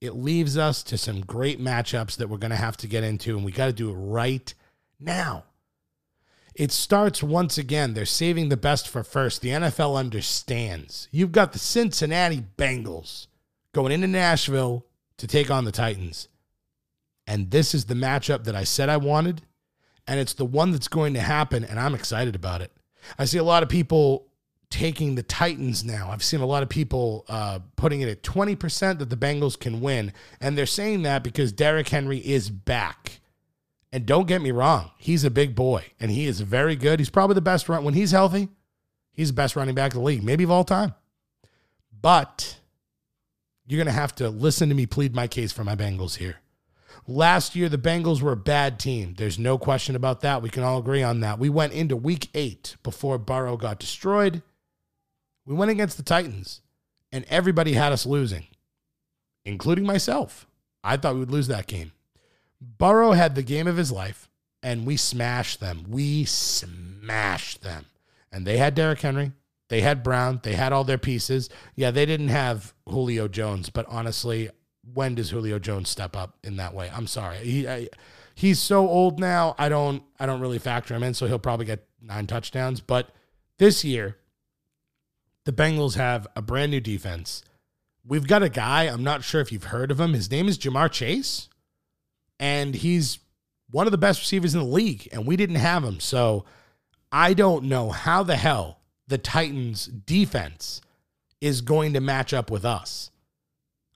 It 0.00 0.14
leaves 0.14 0.58
us 0.58 0.82
to 0.84 0.98
some 0.98 1.20
great 1.20 1.60
matchups 1.60 2.16
that 2.16 2.28
we're 2.28 2.36
going 2.36 2.50
to 2.50 2.56
have 2.56 2.76
to 2.78 2.86
get 2.86 3.02
into, 3.02 3.36
and 3.36 3.44
we 3.44 3.52
got 3.52 3.66
to 3.66 3.72
do 3.72 3.90
it 3.90 3.94
right 3.94 4.52
now. 5.00 5.44
It 6.54 6.72
starts 6.72 7.22
once 7.22 7.58
again. 7.58 7.94
They're 7.94 8.06
saving 8.06 8.48
the 8.48 8.56
best 8.56 8.88
for 8.88 9.02
first. 9.02 9.42
The 9.42 9.50
NFL 9.50 9.96
understands. 9.96 11.08
You've 11.10 11.32
got 11.32 11.52
the 11.52 11.58
Cincinnati 11.58 12.44
Bengals 12.56 13.26
going 13.72 13.92
into 13.92 14.06
Nashville 14.06 14.86
to 15.18 15.26
take 15.26 15.50
on 15.50 15.64
the 15.64 15.72
Titans. 15.72 16.28
And 17.26 17.50
this 17.50 17.74
is 17.74 17.86
the 17.86 17.94
matchup 17.94 18.44
that 18.44 18.54
I 18.54 18.64
said 18.64 18.88
I 18.88 18.96
wanted. 18.96 19.42
And 20.06 20.20
it's 20.20 20.34
the 20.34 20.44
one 20.46 20.70
that's 20.70 20.88
going 20.88 21.14
to 21.14 21.20
happen. 21.20 21.64
And 21.64 21.78
I'm 21.78 21.94
excited 21.94 22.34
about 22.34 22.62
it. 22.62 22.72
I 23.18 23.24
see 23.24 23.38
a 23.38 23.44
lot 23.44 23.62
of 23.62 23.68
people 23.68 24.26
taking 24.70 25.14
the 25.14 25.22
Titans 25.22 25.84
now. 25.84 26.10
I've 26.10 26.24
seen 26.24 26.40
a 26.40 26.46
lot 26.46 26.62
of 26.62 26.68
people 26.68 27.24
uh, 27.28 27.60
putting 27.76 28.00
it 28.00 28.08
at 28.08 28.22
20% 28.22 28.98
that 28.98 29.10
the 29.10 29.16
Bengals 29.16 29.58
can 29.58 29.80
win. 29.80 30.12
And 30.40 30.56
they're 30.56 30.66
saying 30.66 31.02
that 31.02 31.22
because 31.22 31.52
Derrick 31.52 31.88
Henry 31.88 32.18
is 32.18 32.50
back. 32.50 33.20
And 33.92 34.04
don't 34.04 34.26
get 34.26 34.42
me 34.42 34.50
wrong, 34.50 34.90
he's 34.98 35.24
a 35.24 35.30
big 35.30 35.54
boy 35.54 35.84
and 36.00 36.10
he 36.10 36.26
is 36.26 36.40
very 36.40 36.76
good. 36.76 36.98
He's 36.98 37.08
probably 37.08 37.34
the 37.34 37.40
best 37.40 37.68
run 37.68 37.84
when 37.84 37.94
he's 37.94 38.10
healthy. 38.10 38.48
He's 39.12 39.28
the 39.28 39.34
best 39.34 39.56
running 39.56 39.74
back 39.74 39.92
in 39.94 40.00
the 40.00 40.04
league, 40.04 40.22
maybe 40.22 40.44
of 40.44 40.50
all 40.50 40.64
time. 40.64 40.94
But 42.02 42.58
you're 43.66 43.78
going 43.78 43.86
to 43.86 43.92
have 43.92 44.14
to 44.16 44.28
listen 44.28 44.68
to 44.68 44.74
me 44.74 44.86
plead 44.86 45.14
my 45.14 45.26
case 45.26 45.52
for 45.52 45.64
my 45.64 45.74
Bengals 45.74 46.16
here. 46.16 46.36
Last 47.08 47.54
year, 47.54 47.68
the 47.68 47.78
Bengals 47.78 48.20
were 48.20 48.32
a 48.32 48.36
bad 48.36 48.78
team. 48.80 49.14
There's 49.16 49.38
no 49.38 49.58
question 49.58 49.94
about 49.94 50.22
that. 50.22 50.42
We 50.42 50.50
can 50.50 50.64
all 50.64 50.78
agree 50.78 51.02
on 51.02 51.20
that. 51.20 51.38
We 51.38 51.48
went 51.48 51.72
into 51.72 51.96
week 51.96 52.28
eight 52.34 52.76
before 52.82 53.16
Burrow 53.16 53.56
got 53.56 53.78
destroyed. 53.78 54.42
We 55.46 55.54
went 55.54 55.70
against 55.70 55.96
the 55.96 56.02
Titans, 56.02 56.60
and 57.12 57.24
everybody 57.28 57.72
had 57.72 57.92
us 57.92 58.04
losing, 58.04 58.46
including 59.44 59.86
myself. 59.86 60.46
I 60.82 60.96
thought 60.96 61.14
we 61.14 61.20
would 61.20 61.30
lose 61.30 61.46
that 61.48 61.66
game. 61.66 61.92
Burrow 62.60 63.12
had 63.12 63.34
the 63.34 63.42
game 63.42 63.66
of 63.66 63.76
his 63.76 63.92
life, 63.92 64.28
and 64.62 64.84
we 64.84 64.96
smashed 64.96 65.60
them. 65.60 65.84
We 65.88 66.24
smashed 66.24 67.62
them. 67.62 67.86
And 68.32 68.46
they 68.46 68.56
had 68.56 68.74
Derrick 68.74 69.00
Henry. 69.00 69.32
They 69.68 69.80
had 69.80 70.02
Brown. 70.02 70.40
They 70.42 70.54
had 70.54 70.72
all 70.72 70.84
their 70.84 70.98
pieces. 70.98 71.48
Yeah, 71.74 71.90
they 71.90 72.06
didn't 72.06 72.28
have 72.28 72.74
Julio 72.88 73.28
Jones, 73.28 73.70
but 73.70 73.86
honestly, 73.88 74.50
when 74.94 75.14
does 75.14 75.30
Julio 75.30 75.58
Jones 75.58 75.88
step 75.88 76.16
up 76.16 76.36
in 76.42 76.56
that 76.56 76.74
way? 76.74 76.90
I'm 76.94 77.06
sorry. 77.06 77.38
He 77.38 77.68
I, 77.68 77.88
he's 78.34 78.60
so 78.60 78.88
old 78.88 79.18
now. 79.18 79.54
I 79.58 79.68
don't 79.68 80.02
I 80.18 80.26
don't 80.26 80.40
really 80.40 80.58
factor 80.58 80.94
him 80.94 81.02
in, 81.02 81.14
so 81.14 81.26
he'll 81.26 81.38
probably 81.38 81.66
get 81.66 81.86
nine 82.00 82.26
touchdowns. 82.26 82.80
But 82.80 83.10
this 83.58 83.84
year, 83.84 84.16
the 85.46 85.52
Bengals 85.52 85.94
have 85.94 86.26
a 86.36 86.42
brand 86.42 86.70
new 86.70 86.80
defense. 86.80 87.42
We've 88.04 88.28
got 88.28 88.42
a 88.42 88.50
guy. 88.50 88.84
I'm 88.84 89.02
not 89.02 89.24
sure 89.24 89.40
if 89.40 89.50
you've 89.50 89.64
heard 89.64 89.90
of 89.90 89.98
him. 89.98 90.12
His 90.12 90.30
name 90.30 90.46
is 90.46 90.58
Ja'Marr 90.58 90.92
Chase 90.92 91.48
and 92.38 92.74
he's 92.74 93.18
one 93.70 93.86
of 93.86 93.90
the 93.90 93.98
best 93.98 94.20
receivers 94.20 94.54
in 94.54 94.60
the 94.60 94.66
league, 94.66 95.08
and 95.12 95.26
we 95.26 95.36
didn't 95.36 95.56
have 95.56 95.82
him. 95.82 96.00
So 96.00 96.44
I 97.10 97.34
don't 97.34 97.64
know 97.64 97.90
how 97.90 98.22
the 98.22 98.36
hell 98.36 98.80
the 99.08 99.18
Titans 99.18 99.86
defense 99.86 100.80
is 101.40 101.60
going 101.60 101.92
to 101.94 102.00
match 102.00 102.32
up 102.32 102.50
with 102.50 102.64
us. 102.64 103.10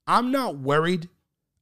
I'm 0.06 0.30
not 0.30 0.56
worried 0.58 1.08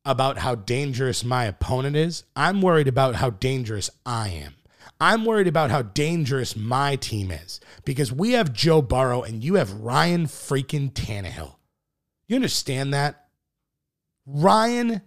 about 0.05 0.39
how 0.39 0.55
dangerous 0.55 1.25
my 1.25 1.45
opponent 1.45 1.97
is. 1.97 2.25
I'm 2.35 2.63
worried 2.63 2.89
about 2.89 3.17
how 3.17 3.31
dangerous 3.31 3.91
I 4.07 4.29
am. 4.29 4.55
I'm 5.01 5.25
worried 5.25 5.47
about 5.47 5.71
how 5.71 5.83
dangerous 5.83 6.57
my 6.57 6.97
team 6.97 7.31
is 7.31 7.61
because 7.85 8.13
we 8.13 8.33
have 8.33 8.53
Joe 8.53 8.83
Burrow 8.83 9.23
and 9.23 9.45
you 9.45 9.55
have 9.55 9.73
Ryan 9.73 10.27
freaking 10.27 10.93
Tannehill. 10.93 11.55
You 12.27 12.37
understand 12.37 12.93
that? 12.95 13.29
Ryan 14.27 15.03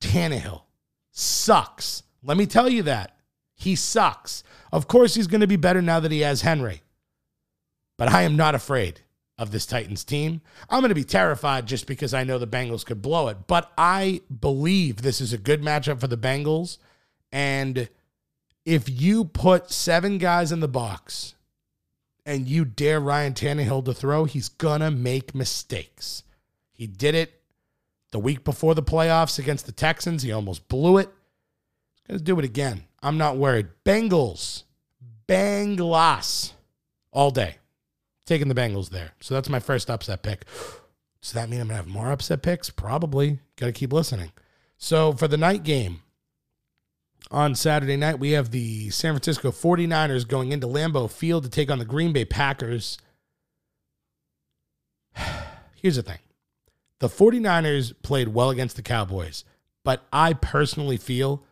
Tannehill 0.00 0.62
sucks. 1.10 2.04
Let 2.22 2.36
me 2.36 2.46
tell 2.46 2.68
you 2.68 2.84
that. 2.84 3.16
He 3.54 3.76
sucks. 3.76 4.42
Of 4.72 4.88
course, 4.88 5.14
he's 5.14 5.26
going 5.26 5.40
to 5.40 5.46
be 5.46 5.56
better 5.56 5.82
now 5.82 6.00
that 6.00 6.12
he 6.12 6.20
has 6.20 6.42
Henry. 6.42 6.82
But 7.98 8.08
I 8.08 8.22
am 8.22 8.36
not 8.36 8.54
afraid 8.54 9.00
of 9.38 9.50
this 9.50 9.66
Titans 9.66 10.04
team. 10.04 10.40
I'm 10.70 10.80
going 10.80 10.88
to 10.88 10.94
be 10.94 11.04
terrified 11.04 11.66
just 11.66 11.86
because 11.86 12.14
I 12.14 12.24
know 12.24 12.38
the 12.38 12.46
Bengals 12.46 12.86
could 12.86 13.02
blow 13.02 13.28
it. 13.28 13.46
But 13.46 13.70
I 13.76 14.20
believe 14.40 15.02
this 15.02 15.20
is 15.20 15.32
a 15.32 15.38
good 15.38 15.62
matchup 15.62 16.00
for 16.00 16.06
the 16.06 16.16
Bengals. 16.16 16.78
And 17.30 17.88
if 18.64 18.88
you 18.88 19.24
put 19.24 19.70
seven 19.70 20.18
guys 20.18 20.52
in 20.52 20.60
the 20.60 20.68
box 20.68 21.34
and 22.24 22.46
you 22.46 22.64
dare 22.64 23.00
Ryan 23.00 23.34
Tannehill 23.34 23.84
to 23.84 23.94
throw, 23.94 24.24
he's 24.24 24.48
to 24.80 24.90
make 24.90 25.34
mistakes. 25.34 26.22
He 26.72 26.86
did 26.86 27.14
it 27.14 27.40
the 28.12 28.18
week 28.18 28.44
before 28.44 28.74
the 28.74 28.82
playoffs 28.82 29.38
against 29.38 29.66
the 29.66 29.72
Texans. 29.72 30.22
He 30.22 30.32
almost 30.32 30.68
blew 30.68 30.98
it. 30.98 31.10
He's 32.06 32.18
to 32.18 32.24
do 32.24 32.38
it 32.38 32.44
again. 32.44 32.84
I'm 33.02 33.18
not 33.18 33.36
worried. 33.36 33.68
Bengals, 33.84 34.64
Bengals 35.26 36.52
all 37.12 37.30
day. 37.30 37.56
Taking 38.26 38.48
the 38.48 38.54
Bengals 38.54 38.90
there. 38.90 39.12
So 39.20 39.34
that's 39.34 39.48
my 39.48 39.60
first 39.60 39.90
upset 39.90 40.22
pick. 40.22 40.44
Does 41.20 41.32
that 41.32 41.48
mean 41.48 41.60
I'm 41.60 41.68
to 41.68 41.74
have 41.74 41.86
more 41.86 42.12
upset 42.12 42.42
picks? 42.42 42.70
Probably. 42.70 43.40
Got 43.56 43.66
to 43.66 43.72
keep 43.72 43.92
listening. 43.92 44.32
So 44.76 45.12
for 45.12 45.28
the 45.28 45.36
night 45.36 45.64
game 45.64 46.02
on 47.32 47.54
Saturday 47.54 47.96
night, 47.96 48.18
we 48.18 48.32
have 48.32 48.50
the 48.50 48.90
San 48.90 49.14
Francisco 49.14 49.50
49ers 49.50 50.28
going 50.28 50.52
into 50.52 50.66
Lambeau 50.66 51.10
Field 51.10 51.44
to 51.44 51.50
take 51.50 51.70
on 51.70 51.78
the 51.78 51.84
Green 51.84 52.12
Bay 52.12 52.24
Packers. 52.24 52.98
Here's 55.74 55.96
the 55.96 56.02
thing 56.02 56.18
the 56.98 57.08
49ers 57.08 57.94
played 58.02 58.28
well 58.28 58.50
against 58.50 58.76
the 58.76 58.82
Cowboys, 58.82 59.44
but 59.82 60.04
I 60.12 60.34
personally 60.34 60.98
feel 60.98 61.42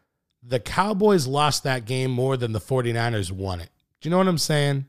the 0.43 0.61
Cowboys 0.61 1.27
lost 1.27 1.65
that 1.65 1.87
game 1.87 2.11
more 2.11 2.37
than 2.37 2.53
the 2.53 2.61
49ers 2.61 3.33
won 3.33 3.61
it. 3.61 3.71
Do 4.01 4.09
you 4.09 4.11
know 4.11 4.19
what 4.19 4.29
I'm 4.29 4.39
saying? 4.39 4.87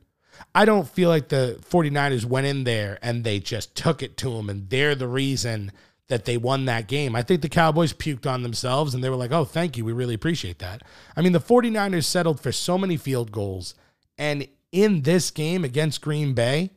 I 0.55 0.65
don't 0.65 0.87
feel 0.87 1.09
like 1.09 1.29
the 1.29 1.59
49ers 1.69 2.25
went 2.25 2.47
in 2.47 2.63
there 2.63 2.99
and 3.01 3.23
they 3.23 3.39
just 3.39 3.75
took 3.75 4.01
it 4.01 4.17
to 4.17 4.29
them 4.31 4.49
and 4.49 4.69
they're 4.69 4.95
the 4.95 5.07
reason 5.07 5.71
that 6.11 6.25
they 6.25 6.35
won 6.35 6.65
that 6.65 6.87
game. 6.87 7.15
I 7.15 7.23
think 7.23 7.41
the 7.41 7.47
Cowboys 7.47 7.93
puked 7.93 8.29
on 8.29 8.43
themselves 8.43 8.93
and 8.93 9.01
they 9.01 9.09
were 9.09 9.15
like, 9.15 9.31
oh, 9.31 9.45
thank 9.45 9.77
you. 9.77 9.85
We 9.85 9.93
really 9.93 10.13
appreciate 10.13 10.59
that. 10.59 10.83
I 11.15 11.21
mean, 11.21 11.31
the 11.31 11.39
49ers 11.39 12.03
settled 12.03 12.41
for 12.41 12.51
so 12.51 12.77
many 12.77 12.97
field 12.97 13.31
goals. 13.31 13.75
And 14.17 14.45
in 14.73 15.03
this 15.03 15.31
game 15.31 15.63
against 15.63 16.01
Green 16.01 16.33
Bay, 16.33 16.71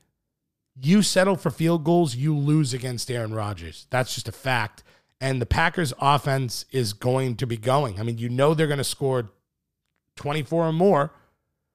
you 0.80 1.02
settle 1.02 1.34
for 1.34 1.50
field 1.50 1.82
goals, 1.82 2.14
you 2.14 2.36
lose 2.36 2.72
against 2.72 3.10
Aaron 3.10 3.34
Rodgers. 3.34 3.88
That's 3.90 4.14
just 4.14 4.28
a 4.28 4.32
fact. 4.32 4.84
And 5.20 5.42
the 5.42 5.46
Packers 5.46 5.92
offense 6.00 6.64
is 6.70 6.92
going 6.92 7.34
to 7.36 7.46
be 7.46 7.56
going. 7.56 7.98
I 7.98 8.04
mean, 8.04 8.18
you 8.18 8.28
know 8.28 8.54
they're 8.54 8.68
going 8.68 8.78
to 8.78 8.84
score 8.84 9.32
24 10.14 10.68
or 10.68 10.72
more. 10.72 11.12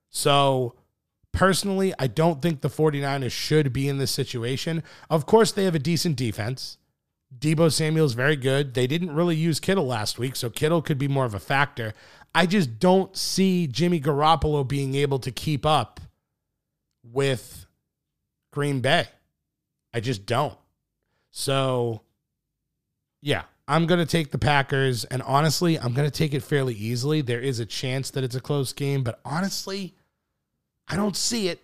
So, 0.09 0.75
personally, 1.33 1.93
I 1.99 2.07
don't 2.07 2.41
think 2.41 2.61
the 2.61 2.69
49ers 2.69 3.31
should 3.31 3.73
be 3.73 3.89
in 3.89 3.97
this 3.97 4.11
situation. 4.11 4.81
Of 5.09 5.25
course, 5.25 5.51
they 5.51 5.65
have 5.65 5.75
a 5.75 5.79
decent 5.79 6.15
defense. 6.15 6.77
Deebo 7.37 7.71
Samuel's 7.71 8.13
very 8.13 8.35
good. 8.35 8.73
They 8.73 8.87
didn't 8.87 9.13
really 9.13 9.35
use 9.35 9.59
Kittle 9.59 9.85
last 9.85 10.17
week, 10.17 10.35
so 10.35 10.49
Kittle 10.49 10.81
could 10.81 10.97
be 10.97 11.07
more 11.07 11.25
of 11.25 11.33
a 11.33 11.39
factor. 11.39 11.93
I 12.33 12.45
just 12.45 12.79
don't 12.79 13.15
see 13.15 13.67
Jimmy 13.67 13.99
Garoppolo 13.99 14.67
being 14.67 14.95
able 14.95 15.19
to 15.19 15.31
keep 15.31 15.65
up 15.65 15.99
with 17.03 17.65
Green 18.51 18.81
Bay. 18.81 19.07
I 19.93 19.99
just 19.99 20.25
don't. 20.25 20.57
So, 21.31 22.01
yeah, 23.21 23.43
I'm 23.67 23.85
going 23.85 23.99
to 23.99 24.05
take 24.05 24.31
the 24.31 24.37
Packers. 24.37 25.05
And 25.05 25.21
honestly, 25.23 25.79
I'm 25.79 25.93
going 25.93 26.09
to 26.09 26.15
take 26.15 26.33
it 26.33 26.41
fairly 26.41 26.73
easily. 26.73 27.21
There 27.21 27.39
is 27.39 27.59
a 27.59 27.65
chance 27.65 28.09
that 28.11 28.23
it's 28.23 28.35
a 28.35 28.41
close 28.41 28.73
game, 28.73 29.03
but 29.03 29.19
honestly, 29.23 29.95
I 30.87 30.95
don't 30.95 31.15
see 31.15 31.47
it. 31.49 31.61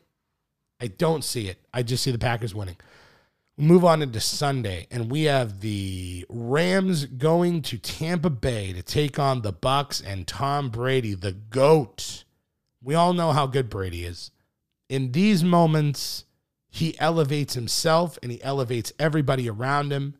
I 0.80 0.88
don't 0.88 1.24
see 1.24 1.48
it. 1.48 1.60
I 1.74 1.84
just 1.84 2.04
see 2.04 2.12
the 2.12 2.20
Packers 2.20 2.54
winning. 2.54 2.78
Move 3.58 3.86
on 3.86 4.02
into 4.02 4.20
Sunday, 4.20 4.86
and 4.92 5.10
we 5.10 5.24
have 5.24 5.62
the 5.62 6.26
Rams 6.28 7.06
going 7.06 7.62
to 7.62 7.78
Tampa 7.78 8.30
Bay 8.30 8.74
to 8.74 8.84
take 8.84 9.18
on 9.18 9.42
the 9.42 9.54
Bucks 9.54 10.02
and 10.02 10.28
Tom 10.28 10.70
Brady, 10.70 11.14
the 11.14 11.32
GOAT. 11.32 12.26
We 12.84 12.96
all 12.96 13.14
know 13.14 13.32
how 13.32 13.48
good 13.48 13.70
Brady 13.70 14.04
is. 14.04 14.32
In 14.90 15.14
these 15.14 15.42
moments, 15.42 16.26
he 16.68 17.00
elevates 17.00 17.54
himself 17.54 18.20
and 18.22 18.30
he 18.30 18.44
elevates 18.44 18.92
everybody 19.00 19.50
around 19.50 19.94
him. 19.94 20.18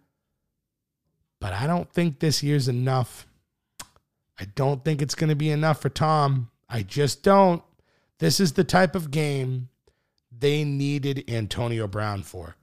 But 1.42 1.52
I 1.52 1.68
don't 1.68 1.92
think 1.92 2.20
this 2.20 2.42
year's 2.42 2.70
enough. 2.70 3.28
I 4.40 4.46
don't 4.56 4.84
think 4.86 5.02
it's 5.02 5.16
going 5.16 5.30
to 5.30 5.36
be 5.36 5.50
enough 5.50 5.82
for 5.82 5.90
Tom. 5.90 6.50
I 6.70 6.84
just 6.84 7.22
don't. 7.22 7.62
This 8.20 8.40
is 8.40 8.54
the 8.54 8.64
type 8.64 8.96
of 8.96 9.12
game 9.12 9.68
they 10.32 10.64
needed 10.64 11.30
Antonio 11.30 11.86
Brown 11.88 12.24
for. 12.24 12.56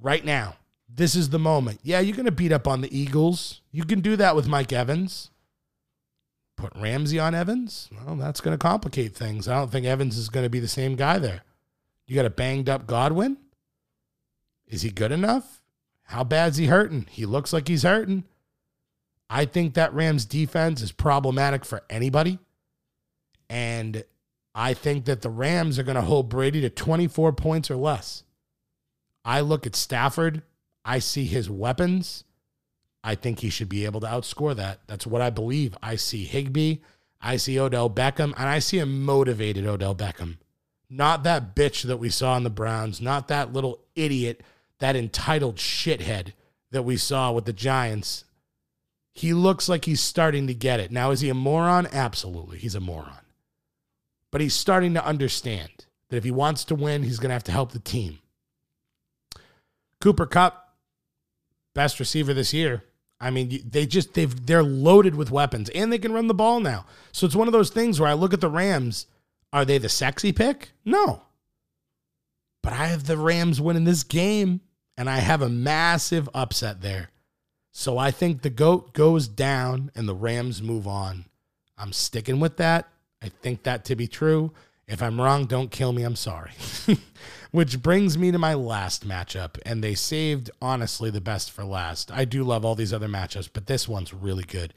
Right 0.00 0.24
now, 0.24 0.56
this 0.88 1.14
is 1.14 1.30
the 1.30 1.38
moment. 1.38 1.80
Yeah, 1.82 2.00
you're 2.00 2.16
going 2.16 2.26
to 2.26 2.32
beat 2.32 2.52
up 2.52 2.68
on 2.68 2.80
the 2.80 2.96
Eagles. 2.96 3.60
You 3.70 3.84
can 3.84 4.00
do 4.00 4.16
that 4.16 4.36
with 4.36 4.48
Mike 4.48 4.72
Evans. 4.72 5.30
Put 6.56 6.72
Ramsey 6.74 7.18
on 7.18 7.34
Evans? 7.34 7.88
Well, 8.04 8.16
that's 8.16 8.40
going 8.40 8.56
to 8.56 8.58
complicate 8.58 9.14
things. 9.14 9.46
I 9.46 9.54
don't 9.54 9.70
think 9.70 9.86
Evans 9.86 10.16
is 10.16 10.28
going 10.28 10.44
to 10.44 10.50
be 10.50 10.60
the 10.60 10.68
same 10.68 10.96
guy 10.96 11.18
there. 11.18 11.42
You 12.06 12.16
got 12.16 12.24
a 12.24 12.30
banged 12.30 12.68
up 12.68 12.86
Godwin? 12.86 13.36
Is 14.66 14.82
he 14.82 14.90
good 14.90 15.12
enough? 15.12 15.62
How 16.02 16.24
bad's 16.24 16.56
he 16.56 16.66
hurting? 16.66 17.06
He 17.10 17.26
looks 17.26 17.52
like 17.52 17.68
he's 17.68 17.82
hurting. 17.82 18.24
I 19.30 19.44
think 19.44 19.74
that 19.74 19.92
Rams 19.92 20.24
defense 20.24 20.80
is 20.80 20.90
problematic 20.90 21.64
for 21.64 21.82
anybody. 21.90 22.38
And 23.50 24.04
I 24.54 24.74
think 24.74 25.04
that 25.04 25.22
the 25.22 25.30
Rams 25.30 25.78
are 25.78 25.82
going 25.82 25.96
to 25.96 26.02
hold 26.02 26.28
Brady 26.28 26.60
to 26.62 26.70
24 26.70 27.32
points 27.34 27.70
or 27.70 27.76
less. 27.76 28.24
I 29.28 29.40
look 29.40 29.66
at 29.66 29.76
Stafford, 29.76 30.40
I 30.86 31.00
see 31.00 31.26
his 31.26 31.50
weapons. 31.50 32.24
I 33.04 33.14
think 33.14 33.40
he 33.40 33.50
should 33.50 33.68
be 33.68 33.84
able 33.84 34.00
to 34.00 34.06
outscore 34.06 34.56
that. 34.56 34.80
That's 34.86 35.06
what 35.06 35.20
I 35.20 35.28
believe. 35.28 35.76
I 35.82 35.96
see 35.96 36.24
Higbee, 36.24 36.78
I 37.20 37.36
see 37.36 37.60
Odell 37.60 37.90
Beckham, 37.90 38.32
and 38.38 38.48
I 38.48 38.58
see 38.58 38.78
a 38.78 38.86
motivated 38.86 39.66
Odell 39.66 39.94
Beckham. 39.94 40.38
Not 40.88 41.24
that 41.24 41.54
bitch 41.54 41.82
that 41.82 41.98
we 41.98 42.08
saw 42.08 42.38
in 42.38 42.42
the 42.42 42.48
Browns, 42.48 43.02
not 43.02 43.28
that 43.28 43.52
little 43.52 43.80
idiot, 43.94 44.42
that 44.78 44.96
entitled 44.96 45.56
shithead 45.56 46.32
that 46.70 46.84
we 46.84 46.96
saw 46.96 47.30
with 47.30 47.44
the 47.44 47.52
Giants. 47.52 48.24
He 49.12 49.34
looks 49.34 49.68
like 49.68 49.84
he's 49.84 50.00
starting 50.00 50.46
to 50.46 50.54
get 50.54 50.80
it. 50.80 50.90
Now, 50.90 51.10
is 51.10 51.20
he 51.20 51.28
a 51.28 51.34
moron? 51.34 51.86
Absolutely. 51.92 52.56
He's 52.56 52.74
a 52.74 52.80
moron. 52.80 53.26
But 54.30 54.40
he's 54.40 54.54
starting 54.54 54.94
to 54.94 55.04
understand 55.04 55.84
that 56.08 56.16
if 56.16 56.24
he 56.24 56.30
wants 56.30 56.64
to 56.64 56.74
win, 56.74 57.02
he's 57.02 57.18
going 57.18 57.28
to 57.28 57.34
have 57.34 57.44
to 57.44 57.52
help 57.52 57.72
the 57.72 57.78
team. 57.78 58.20
Cooper 60.00 60.26
Kupp, 60.26 60.74
best 61.74 61.98
receiver 61.98 62.34
this 62.34 62.52
year. 62.52 62.84
I 63.20 63.30
mean, 63.30 63.62
they 63.68 63.86
just 63.86 64.14
they've 64.14 64.46
they're 64.46 64.62
loaded 64.62 65.14
with 65.14 65.30
weapons 65.30 65.68
and 65.70 65.92
they 65.92 65.98
can 65.98 66.12
run 66.12 66.28
the 66.28 66.34
ball 66.34 66.60
now. 66.60 66.86
So 67.12 67.26
it's 67.26 67.34
one 67.34 67.48
of 67.48 67.52
those 67.52 67.70
things 67.70 67.98
where 67.98 68.08
I 68.08 68.14
look 68.14 68.32
at 68.32 68.40
the 68.40 68.48
Rams, 68.48 69.06
are 69.52 69.64
they 69.64 69.78
the 69.78 69.88
sexy 69.88 70.32
pick? 70.32 70.70
No. 70.84 71.22
But 72.62 72.72
I 72.72 72.86
have 72.86 73.06
the 73.06 73.16
Rams 73.16 73.60
winning 73.60 73.84
this 73.84 74.04
game 74.04 74.60
and 74.96 75.10
I 75.10 75.18
have 75.18 75.42
a 75.42 75.48
massive 75.48 76.28
upset 76.32 76.80
there. 76.80 77.10
So 77.72 77.98
I 77.98 78.10
think 78.10 78.42
the 78.42 78.50
goat 78.50 78.92
goes 78.92 79.26
down 79.28 79.90
and 79.94 80.08
the 80.08 80.14
Rams 80.14 80.62
move 80.62 80.86
on. 80.86 81.24
I'm 81.76 81.92
sticking 81.92 82.40
with 82.40 82.56
that. 82.56 82.88
I 83.22 83.28
think 83.28 83.64
that 83.64 83.84
to 83.86 83.96
be 83.96 84.06
true. 84.06 84.52
If 84.86 85.02
I'm 85.02 85.20
wrong, 85.20 85.46
don't 85.46 85.70
kill 85.70 85.92
me. 85.92 86.02
I'm 86.02 86.16
sorry. 86.16 86.52
Which 87.50 87.82
brings 87.82 88.18
me 88.18 88.30
to 88.30 88.38
my 88.38 88.54
last 88.54 89.08
matchup, 89.08 89.58
and 89.64 89.82
they 89.82 89.94
saved, 89.94 90.50
honestly, 90.60 91.10
the 91.10 91.20
best 91.20 91.50
for 91.50 91.64
last. 91.64 92.12
I 92.12 92.24
do 92.24 92.44
love 92.44 92.64
all 92.64 92.74
these 92.74 92.92
other 92.92 93.08
matchups, 93.08 93.48
but 93.52 93.66
this 93.66 93.88
one's 93.88 94.12
really 94.12 94.44
good. 94.44 94.74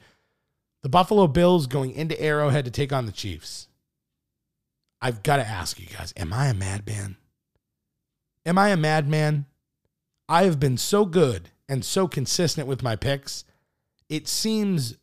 The 0.82 0.88
Buffalo 0.88 1.26
Bills 1.26 1.66
going 1.66 1.92
into 1.92 2.20
Arrowhead 2.20 2.64
to 2.64 2.70
take 2.70 2.92
on 2.92 3.06
the 3.06 3.12
Chiefs. 3.12 3.68
I've 5.00 5.22
got 5.22 5.36
to 5.36 5.46
ask 5.46 5.78
you 5.78 5.86
guys, 5.86 6.14
am 6.16 6.32
I 6.32 6.46
a 6.46 6.54
madman? 6.54 7.16
Am 8.46 8.56
I 8.56 8.70
a 8.70 8.76
madman? 8.76 9.46
I 10.28 10.44
have 10.44 10.58
been 10.58 10.78
so 10.78 11.04
good 11.04 11.50
and 11.68 11.84
so 11.84 12.08
consistent 12.08 12.66
with 12.66 12.82
my 12.82 12.96
picks. 12.96 13.44
It 14.08 14.28
seems 14.28 14.96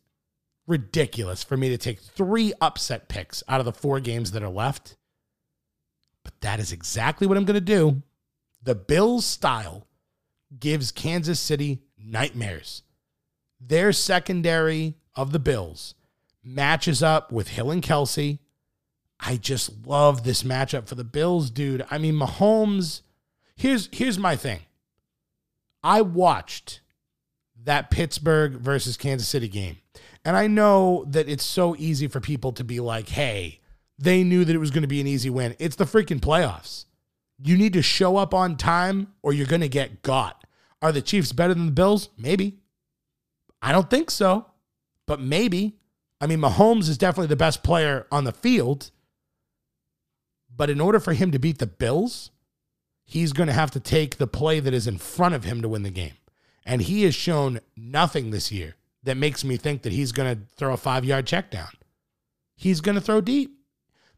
ridiculous 0.66 1.42
for 1.42 1.56
me 1.56 1.68
to 1.68 1.78
take 1.78 2.00
three 2.00 2.52
upset 2.60 3.08
picks 3.08 3.42
out 3.48 3.60
of 3.60 3.66
the 3.66 3.72
four 3.72 4.00
games 4.00 4.32
that 4.32 4.42
are 4.42 4.48
left. 4.48 4.96
But 6.22 6.40
that 6.40 6.60
is 6.60 6.72
exactly 6.72 7.26
what 7.26 7.36
I'm 7.36 7.44
going 7.44 7.54
to 7.54 7.60
do. 7.60 8.02
The 8.62 8.74
Bills 8.74 9.24
style 9.24 9.86
gives 10.58 10.92
Kansas 10.92 11.40
City 11.40 11.80
nightmares. 11.98 12.82
Their 13.60 13.92
secondary 13.92 14.96
of 15.14 15.32
the 15.32 15.38
Bills 15.38 15.94
matches 16.42 17.02
up 17.02 17.32
with 17.32 17.48
Hill 17.48 17.70
and 17.70 17.82
Kelce. 17.82 18.38
I 19.18 19.36
just 19.36 19.86
love 19.86 20.24
this 20.24 20.42
matchup 20.42 20.86
for 20.88 20.94
the 20.94 21.04
Bills, 21.04 21.50
dude. 21.50 21.84
I 21.90 21.98
mean, 21.98 22.14
Mahomes. 22.14 23.02
Here's 23.54 23.88
here's 23.92 24.18
my 24.18 24.36
thing. 24.36 24.60
I 25.82 26.00
watched 26.00 26.80
that 27.64 27.90
Pittsburgh 27.90 28.54
versus 28.54 28.96
Kansas 28.96 29.28
City 29.28 29.48
game. 29.48 29.78
And 30.24 30.36
I 30.36 30.46
know 30.46 31.04
that 31.08 31.28
it's 31.28 31.44
so 31.44 31.74
easy 31.78 32.06
for 32.06 32.20
people 32.20 32.52
to 32.52 32.64
be 32.64 32.80
like, 32.80 33.08
hey, 33.08 33.59
they 34.00 34.24
knew 34.24 34.44
that 34.44 34.54
it 34.54 34.58
was 34.58 34.70
going 34.70 34.82
to 34.82 34.88
be 34.88 35.00
an 35.00 35.06
easy 35.06 35.28
win. 35.28 35.54
It's 35.58 35.76
the 35.76 35.84
freaking 35.84 36.20
playoffs. 36.20 36.86
You 37.38 37.56
need 37.56 37.74
to 37.74 37.82
show 37.82 38.16
up 38.16 38.32
on 38.32 38.56
time 38.56 39.12
or 39.22 39.32
you're 39.32 39.46
going 39.46 39.60
to 39.60 39.68
get 39.68 40.02
got. 40.02 40.44
Are 40.80 40.90
the 40.90 41.02
Chiefs 41.02 41.32
better 41.32 41.52
than 41.52 41.66
the 41.66 41.72
Bills? 41.72 42.08
Maybe. 42.16 42.58
I 43.60 43.72
don't 43.72 43.90
think 43.90 44.10
so, 44.10 44.46
but 45.06 45.20
maybe. 45.20 45.76
I 46.18 46.26
mean, 46.26 46.38
Mahomes 46.38 46.88
is 46.88 46.96
definitely 46.96 47.28
the 47.28 47.36
best 47.36 47.62
player 47.62 48.06
on 48.10 48.24
the 48.24 48.32
field. 48.32 48.90
But 50.54 50.70
in 50.70 50.80
order 50.80 50.98
for 50.98 51.12
him 51.12 51.30
to 51.32 51.38
beat 51.38 51.58
the 51.58 51.66
Bills, 51.66 52.30
he's 53.04 53.34
going 53.34 53.48
to 53.48 53.52
have 53.52 53.70
to 53.72 53.80
take 53.80 54.16
the 54.16 54.26
play 54.26 54.60
that 54.60 54.72
is 54.72 54.86
in 54.86 54.96
front 54.96 55.34
of 55.34 55.44
him 55.44 55.60
to 55.60 55.68
win 55.68 55.82
the 55.82 55.90
game. 55.90 56.14
And 56.64 56.80
he 56.82 57.02
has 57.02 57.14
shown 57.14 57.60
nothing 57.76 58.30
this 58.30 58.50
year 58.50 58.76
that 59.02 59.16
makes 59.16 59.44
me 59.44 59.58
think 59.58 59.82
that 59.82 59.92
he's 59.92 60.12
going 60.12 60.34
to 60.34 60.42
throw 60.56 60.72
a 60.72 60.78
five 60.78 61.04
yard 61.04 61.26
check 61.26 61.50
down. 61.50 61.70
He's 62.56 62.80
going 62.80 62.94
to 62.94 63.00
throw 63.00 63.20
deep 63.20 63.59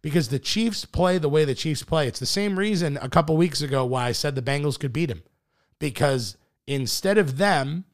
because 0.03 0.29
the 0.29 0.39
Chiefs 0.39 0.85
play 0.85 1.17
the 1.19 1.29
way 1.29 1.45
the 1.45 1.55
Chiefs 1.55 1.85
play. 1.85 2.09
It's 2.09 2.21
the 2.21 2.27
same 2.27 2.59
reason 2.59 2.99
a 3.01 3.09
couple 3.09 3.37
weeks 3.37 3.63
ago 3.63 3.85
why 3.85 4.07
I 4.07 4.13
said 4.13 4.35
the 4.35 4.43
Bengals 4.43 4.79
could 4.79 4.93
beat 4.93 5.11
him. 5.11 5.23
Because 5.79 6.37
instead 6.67 7.19
of 7.19 7.39
them 7.39 7.85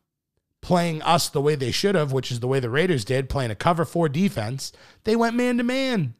playing 0.61 1.03
us 1.03 1.29
the 1.29 1.41
way 1.41 1.55
they 1.55 1.71
should 1.71 1.95
have, 1.95 2.13
which 2.13 2.33
is 2.33 2.41
the 2.41 2.49
way 2.49 2.61
the 2.61 2.71
Raiders 2.71 3.05
did, 3.05 3.29
playing 3.29 3.51
a 3.51 3.55
cover 3.55 3.85
four 3.85 4.09
defense, 4.09 4.73
they 5.05 5.15
went 5.15 5.37
man 5.37 5.59
to 5.59 5.63
man. 5.63 6.15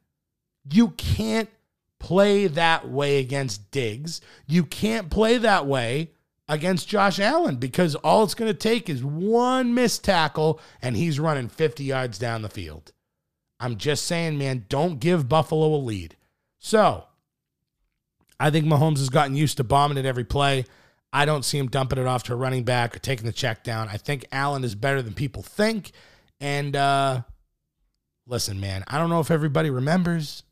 You 0.71 0.91
can't 0.91 1.49
play 1.99 2.47
that 2.47 2.89
way 2.89 3.19
against 3.19 3.71
Diggs. 3.71 4.21
You 4.47 4.65
can't 4.65 5.11
play 5.11 5.39
that 5.39 5.67
way 5.67 6.13
against 6.49 6.89
Josh 6.89 7.19
Allen 7.19 7.57
because 7.57 7.95
all 7.97 8.25
it's 8.25 8.35
going 8.35 8.51
to 8.51 8.59
take 8.59 8.89
is 8.89 9.05
one 9.05 9.75
missed 9.75 10.05
tackle 10.05 10.61
and 10.81 10.97
he's 10.97 11.21
running 11.21 11.49
50 11.49 11.85
yards 11.85 12.19
down 12.19 12.43
the 12.43 12.49
field. 12.49 12.93
I'm 13.61 13.77
just 13.77 14.07
saying, 14.07 14.39
man, 14.39 14.67
don't 14.69 15.01
give 15.01 15.29
Buffalo 15.29 15.75
a 15.75 15.79
lead. 15.79 16.17
So 16.59 17.05
I 18.39 18.51
think 18.51 18.67
Mahomes 18.67 18.99
has 18.99 19.09
gotten 19.09 19.35
used 19.35 19.57
to 19.57 19.65
bombing 19.65 19.99
it 19.99 20.07
every 20.07 20.25
play. 20.25 20.65
I 21.13 21.25
don't 21.25 21.45
see 21.45 21.59
him 21.59 21.69
dumping 21.69 21.99
it 21.99 22.07
off 22.07 22.25
to 22.25 22.35
a 22.35 22.37
running 22.37 22.65
back 22.65 22.95
or 22.95 22.99
taking 22.99 23.27
the 23.27 23.33
check 23.33 23.65
down. 23.65 23.89
I 23.89 23.97
think 23.97 24.27
Allen 24.31 24.63
is 24.63 24.75
better 24.75 25.03
than 25.03 25.15
people 25.15 25.43
think. 25.43 25.93
And 26.41 26.77
uh, 26.77 27.23
listen, 28.27 28.61
man, 28.61 28.85
I 28.87 28.99
don't 28.99 29.11
know 29.11 29.21
if 29.21 29.31
everybody 29.31 29.71
remembers. 29.71 30.43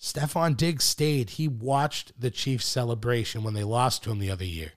Stefon 0.00 0.56
Diggs 0.56 0.84
stayed. 0.84 1.30
He 1.30 1.46
watched 1.46 2.18
the 2.20 2.30
Chiefs 2.30 2.66
celebration 2.66 3.44
when 3.44 3.54
they 3.54 3.62
lost 3.62 4.02
to 4.02 4.10
him 4.10 4.18
the 4.18 4.30
other 4.30 4.44
year. 4.44 4.72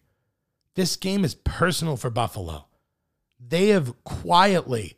This 0.75 0.97
game 0.97 1.23
is 1.23 1.33
personal 1.33 1.97
for 1.97 2.09
Buffalo. 2.09 2.65
They 3.39 3.69
have 3.69 4.03
quietly 4.03 4.95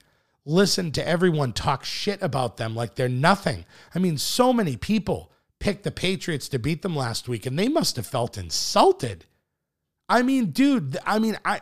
listened 0.47 0.93
to 0.95 1.07
everyone 1.07 1.51
talk 1.51 1.83
shit 1.83 2.21
about 2.21 2.57
them 2.57 2.73
like 2.73 2.95
they're 2.95 3.09
nothing. 3.09 3.65
I 3.93 3.99
mean, 3.99 4.17
so 4.17 4.53
many 4.53 4.77
people 4.77 5.31
picked 5.59 5.83
the 5.83 5.91
Patriots 5.91 6.47
to 6.49 6.59
beat 6.59 6.81
them 6.81 6.95
last 6.95 7.27
week, 7.27 7.45
and 7.45 7.59
they 7.59 7.67
must 7.67 7.97
have 7.97 8.07
felt 8.07 8.37
insulted. 8.37 9.25
I 10.09 10.21
mean, 10.21 10.51
dude, 10.51 10.97
I 11.05 11.19
mean, 11.19 11.37
I. 11.45 11.59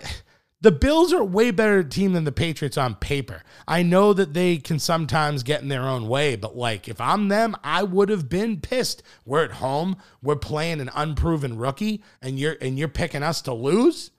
The 0.61 0.71
Bills 0.71 1.13
are 1.13 1.21
a 1.21 1.25
way 1.25 1.51
better 1.51 1.83
team 1.83 2.13
than 2.13 2.23
the 2.23 2.31
Patriots 2.31 2.77
on 2.77 2.95
paper. 2.95 3.43
I 3.67 3.83
know 3.83 4.13
that 4.13 4.33
they 4.33 4.57
can 4.57 4.79
sometimes 4.79 5.43
get 5.43 5.61
in 5.61 5.67
their 5.67 5.83
own 5.83 6.07
way, 6.07 6.35
but 6.37 6.57
like 6.57 6.87
if 6.87 6.99
I'm 6.99 7.27
them, 7.27 7.55
I 7.63 7.83
would 7.83 8.09
have 8.09 8.29
been 8.29 8.61
pissed. 8.61 9.03
We're 9.25 9.43
at 9.43 9.51
home, 9.51 9.97
we're 10.23 10.37
playing 10.37 10.81
an 10.81 10.89
unproven 10.95 11.59
rookie, 11.59 12.01
and 12.19 12.39
you're 12.39 12.57
and 12.61 12.79
you're 12.79 12.87
picking 12.87 13.21
us 13.21 13.43
to 13.43 13.53
lose. 13.53 14.09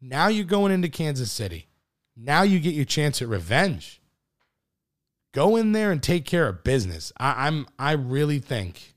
Now 0.00 0.28
you're 0.28 0.44
going 0.44 0.70
into 0.70 0.88
Kansas 0.88 1.32
City. 1.32 1.66
Now 2.16 2.42
you 2.42 2.60
get 2.60 2.74
your 2.74 2.84
chance 2.84 3.22
at 3.22 3.28
revenge. 3.28 4.00
Go 5.32 5.56
in 5.56 5.72
there 5.72 5.90
and 5.90 6.02
take 6.02 6.24
care 6.24 6.46
of 6.46 6.62
business. 6.62 7.12
I, 7.18 7.46
I'm 7.46 7.66
I 7.78 7.92
really 7.92 8.38
think 8.38 8.94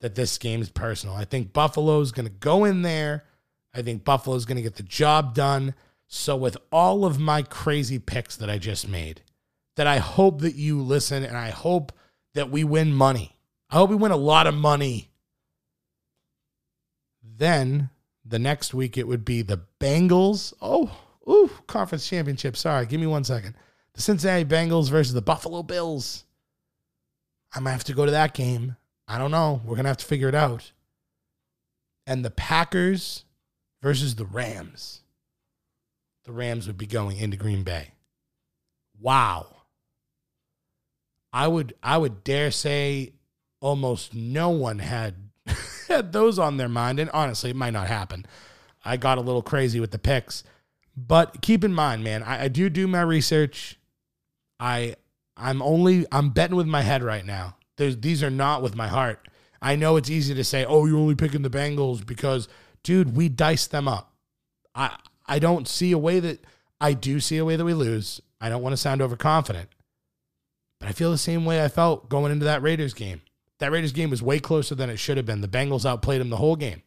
that 0.00 0.14
this 0.14 0.38
game 0.38 0.62
is 0.62 0.70
personal. 0.70 1.16
I 1.16 1.24
think 1.24 1.52
Buffalo's 1.52 2.12
gonna 2.12 2.28
go 2.28 2.64
in 2.64 2.82
there 2.82 3.24
I 3.74 3.82
think 3.82 4.04
Buffalo's 4.04 4.44
going 4.44 4.56
to 4.56 4.62
get 4.62 4.76
the 4.76 4.82
job 4.82 5.34
done. 5.34 5.74
So, 6.06 6.36
with 6.36 6.56
all 6.72 7.04
of 7.04 7.20
my 7.20 7.42
crazy 7.42 7.98
picks 7.98 8.36
that 8.36 8.50
I 8.50 8.58
just 8.58 8.88
made, 8.88 9.22
that 9.76 9.86
I 9.86 9.98
hope 9.98 10.40
that 10.40 10.56
you 10.56 10.82
listen 10.82 11.22
and 11.22 11.36
I 11.36 11.50
hope 11.50 11.92
that 12.34 12.50
we 12.50 12.64
win 12.64 12.92
money. 12.92 13.36
I 13.70 13.76
hope 13.76 13.90
we 13.90 13.96
win 13.96 14.10
a 14.10 14.16
lot 14.16 14.48
of 14.48 14.54
money. 14.54 15.10
Then 17.22 17.90
the 18.24 18.40
next 18.40 18.74
week 18.74 18.98
it 18.98 19.06
would 19.06 19.24
be 19.24 19.42
the 19.42 19.62
Bengals. 19.78 20.52
Oh, 20.60 20.90
ooh, 21.30 21.50
conference 21.66 22.08
championship. 22.08 22.56
Sorry, 22.56 22.86
give 22.86 23.00
me 23.00 23.06
one 23.06 23.24
second. 23.24 23.54
The 23.94 24.02
Cincinnati 24.02 24.44
Bengals 24.44 24.90
versus 24.90 25.14
the 25.14 25.22
Buffalo 25.22 25.62
Bills. 25.62 26.24
I 27.54 27.60
might 27.60 27.72
have 27.72 27.84
to 27.84 27.92
go 27.92 28.04
to 28.04 28.12
that 28.12 28.34
game. 28.34 28.76
I 29.08 29.18
don't 29.18 29.30
know. 29.30 29.60
We're 29.64 29.74
going 29.74 29.84
to 29.84 29.90
have 29.90 29.96
to 29.98 30.06
figure 30.06 30.28
it 30.28 30.34
out. 30.34 30.72
And 32.06 32.24
the 32.24 32.30
Packers 32.30 33.24
versus 33.82 34.14
the 34.14 34.24
Rams. 34.24 35.00
The 36.24 36.32
Rams 36.32 36.66
would 36.66 36.78
be 36.78 36.86
going 36.86 37.18
into 37.18 37.36
Green 37.36 37.62
Bay. 37.62 37.92
Wow. 39.00 39.46
I 41.32 41.48
would 41.48 41.74
I 41.82 41.96
would 41.96 42.24
dare 42.24 42.50
say 42.50 43.12
almost 43.60 44.14
no 44.14 44.50
one 44.50 44.80
had 44.80 45.14
had 45.88 46.12
those 46.12 46.38
on 46.38 46.56
their 46.56 46.68
mind 46.68 46.98
and 46.98 47.10
honestly 47.10 47.50
it 47.50 47.56
might 47.56 47.72
not 47.72 47.86
happen. 47.86 48.26
I 48.84 48.96
got 48.96 49.18
a 49.18 49.22
little 49.22 49.42
crazy 49.42 49.80
with 49.80 49.90
the 49.90 49.98
picks. 49.98 50.42
But 51.06 51.40
keep 51.40 51.64
in 51.64 51.72
mind, 51.72 52.04
man, 52.04 52.22
I, 52.22 52.44
I 52.44 52.48
do 52.48 52.68
do 52.68 52.86
my 52.86 53.02
research. 53.02 53.78
I 54.58 54.96
I'm 55.36 55.62
only 55.62 56.06
I'm 56.12 56.30
betting 56.30 56.56
with 56.56 56.66
my 56.66 56.82
head 56.82 57.02
right 57.02 57.24
now. 57.24 57.56
There's, 57.76 57.96
these 57.96 58.22
are 58.22 58.30
not 58.30 58.62
with 58.62 58.74
my 58.74 58.88
heart. 58.88 59.26
I 59.62 59.76
know 59.76 59.96
it's 59.96 60.10
easy 60.10 60.34
to 60.34 60.44
say, 60.44 60.64
"Oh, 60.64 60.86
you're 60.86 60.98
only 60.98 61.14
picking 61.14 61.42
the 61.42 61.50
Bengals 61.50 62.04
because, 62.04 62.48
dude, 62.82 63.16
we 63.16 63.28
diced 63.28 63.70
them 63.70 63.88
up." 63.88 64.12
I 64.74 64.96
I 65.26 65.38
don't 65.38 65.66
see 65.66 65.92
a 65.92 65.98
way 65.98 66.20
that 66.20 66.44
I 66.80 66.92
do 66.92 67.20
see 67.20 67.38
a 67.38 67.44
way 67.44 67.56
that 67.56 67.64
we 67.64 67.74
lose. 67.74 68.20
I 68.40 68.48
don't 68.48 68.62
want 68.62 68.72
to 68.74 68.78
sound 68.78 69.00
overconfident, 69.00 69.68
but 70.78 70.88
I 70.88 70.92
feel 70.92 71.10
the 71.10 71.18
same 71.18 71.44
way 71.44 71.64
I 71.64 71.68
felt 71.68 72.08
going 72.08 72.32
into 72.32 72.44
that 72.44 72.62
Raiders 72.62 72.94
game. 72.94 73.22
That 73.58 73.72
Raiders 73.72 73.92
game 73.92 74.10
was 74.10 74.22
way 74.22 74.40
closer 74.40 74.74
than 74.74 74.88
it 74.90 74.98
should 74.98 75.18
have 75.18 75.26
been. 75.26 75.42
The 75.42 75.48
Bengals 75.48 75.84
outplayed 75.84 76.20
them 76.20 76.30
the 76.30 76.38
whole 76.38 76.56
game. 76.56 76.82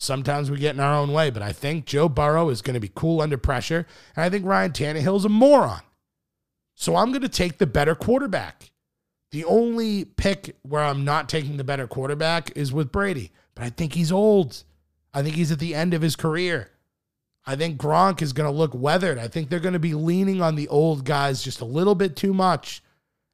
Sometimes 0.00 0.50
we 0.50 0.56
get 0.56 0.74
in 0.74 0.80
our 0.80 0.94
own 0.94 1.12
way, 1.12 1.28
but 1.28 1.42
I 1.42 1.52
think 1.52 1.84
Joe 1.84 2.08
Burrow 2.08 2.48
is 2.48 2.62
going 2.62 2.74
to 2.74 2.80
be 2.80 2.90
cool 2.94 3.20
under 3.20 3.36
pressure, 3.36 3.86
and 4.16 4.24
I 4.24 4.30
think 4.30 4.46
Ryan 4.46 4.72
Tannehill's 4.72 5.26
a 5.26 5.28
moron. 5.28 5.82
So 6.74 6.96
I'm 6.96 7.10
going 7.10 7.20
to 7.20 7.28
take 7.28 7.58
the 7.58 7.66
better 7.66 7.94
quarterback. 7.94 8.70
The 9.30 9.44
only 9.44 10.06
pick 10.06 10.56
where 10.62 10.82
I'm 10.82 11.04
not 11.04 11.28
taking 11.28 11.58
the 11.58 11.64
better 11.64 11.86
quarterback 11.86 12.50
is 12.56 12.72
with 12.72 12.90
Brady, 12.90 13.30
but 13.54 13.62
I 13.62 13.68
think 13.68 13.92
he's 13.92 14.10
old. 14.10 14.64
I 15.12 15.22
think 15.22 15.36
he's 15.36 15.52
at 15.52 15.58
the 15.58 15.74
end 15.74 15.92
of 15.92 16.00
his 16.00 16.16
career. 16.16 16.70
I 17.44 17.54
think 17.54 17.78
Gronk 17.78 18.22
is 18.22 18.32
going 18.32 18.50
to 18.50 18.56
look 18.56 18.72
weathered. 18.74 19.18
I 19.18 19.28
think 19.28 19.50
they're 19.50 19.60
going 19.60 19.74
to 19.74 19.78
be 19.78 19.94
leaning 19.94 20.40
on 20.40 20.54
the 20.54 20.68
old 20.68 21.04
guys 21.04 21.42
just 21.42 21.60
a 21.60 21.66
little 21.66 21.94
bit 21.94 22.16
too 22.16 22.32
much. 22.32 22.82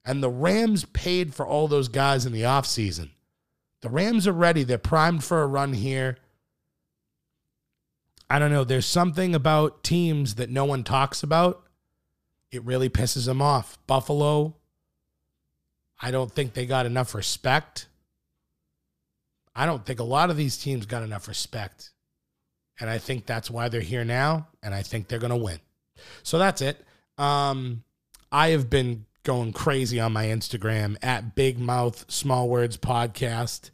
And 0.04 0.20
the 0.20 0.30
Rams 0.30 0.84
paid 0.84 1.32
for 1.32 1.46
all 1.46 1.68
those 1.68 1.88
guys 1.88 2.26
in 2.26 2.32
the 2.32 2.42
offseason. 2.42 3.10
The 3.82 3.88
Rams 3.88 4.26
are 4.26 4.32
ready. 4.32 4.64
They're 4.64 4.78
primed 4.78 5.22
for 5.22 5.42
a 5.42 5.46
run 5.46 5.72
here. 5.72 6.16
I 8.28 8.38
don't 8.38 8.50
know. 8.50 8.64
There's 8.64 8.86
something 8.86 9.34
about 9.34 9.84
teams 9.84 10.34
that 10.36 10.50
no 10.50 10.64
one 10.64 10.82
talks 10.84 11.22
about. 11.22 11.62
It 12.50 12.64
really 12.64 12.88
pisses 12.88 13.26
them 13.26 13.40
off. 13.40 13.78
Buffalo, 13.86 14.56
I 16.00 16.10
don't 16.10 16.32
think 16.32 16.52
they 16.52 16.66
got 16.66 16.86
enough 16.86 17.14
respect. 17.14 17.88
I 19.54 19.64
don't 19.64 19.84
think 19.84 20.00
a 20.00 20.04
lot 20.04 20.30
of 20.30 20.36
these 20.36 20.58
teams 20.58 20.86
got 20.86 21.02
enough 21.02 21.28
respect. 21.28 21.92
And 22.78 22.90
I 22.90 22.98
think 22.98 23.26
that's 23.26 23.50
why 23.50 23.68
they're 23.68 23.80
here 23.80 24.04
now. 24.04 24.48
And 24.62 24.74
I 24.74 24.82
think 24.82 25.08
they're 25.08 25.18
going 25.18 25.30
to 25.30 25.36
win. 25.36 25.60
So 26.22 26.38
that's 26.38 26.60
it. 26.60 26.84
Um, 27.16 27.82
I 28.30 28.48
have 28.48 28.68
been 28.68 29.06
going 29.22 29.52
crazy 29.52 29.98
on 29.98 30.12
my 30.12 30.26
Instagram 30.26 30.96
at 31.02 31.34
Big 31.34 31.58
Mouth 31.58 32.04
Small 32.08 32.48
Words 32.48 32.76
Podcast, 32.76 33.70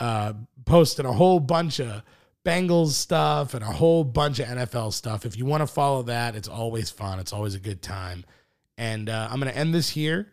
uh, 0.00 0.32
posting 0.64 1.06
a 1.06 1.12
whole 1.12 1.38
bunch 1.38 1.80
of 1.80 2.02
Bengals 2.44 2.92
stuff 2.92 3.54
and 3.54 3.62
a 3.62 3.68
whole 3.68 4.02
bunch 4.04 4.38
of 4.38 4.46
NFL 4.46 4.92
stuff. 4.92 5.26
If 5.26 5.36
you 5.36 5.44
want 5.44 5.62
to 5.62 5.66
follow 5.66 6.02
that, 6.04 6.34
it's 6.34 6.48
always 6.48 6.90
fun. 6.90 7.18
It's 7.18 7.32
always 7.32 7.54
a 7.54 7.60
good 7.60 7.82
time. 7.82 8.24
And 8.78 9.10
uh, 9.10 9.28
I'm 9.30 9.40
going 9.40 9.52
to 9.52 9.58
end 9.58 9.74
this 9.74 9.90
here. 9.90 10.32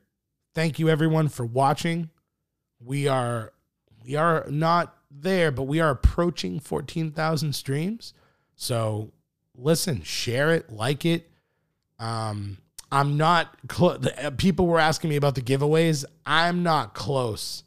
Thank 0.56 0.80
you 0.80 0.90
everyone 0.90 1.28
for 1.28 1.46
watching. 1.46 2.10
We 2.80 3.08
are 3.08 3.54
we 4.06 4.16
are 4.16 4.46
not 4.50 4.96
there, 5.12 5.52
but 5.52 5.64
we 5.64 5.80
are 5.82 5.90
approaching 5.90 6.60
14,000 6.60 7.54
streams. 7.54 8.14
So 8.56 9.12
listen, 9.56 10.02
share 10.04 10.52
it, 10.52 10.72
like 10.72 11.06
it. 11.06 11.30
Um, 12.00 12.58
I'm 12.92 13.18
not 13.18 13.58
cl- 13.70 13.98
the, 13.98 14.28
uh, 14.28 14.32
people 14.32 14.68
were 14.68 14.80
asking 14.80 15.10
me 15.10 15.18
about 15.18 15.36
the 15.36 15.42
giveaways. 15.42 16.06
I'm 16.26 16.64
not 16.64 16.94
close 16.94 17.64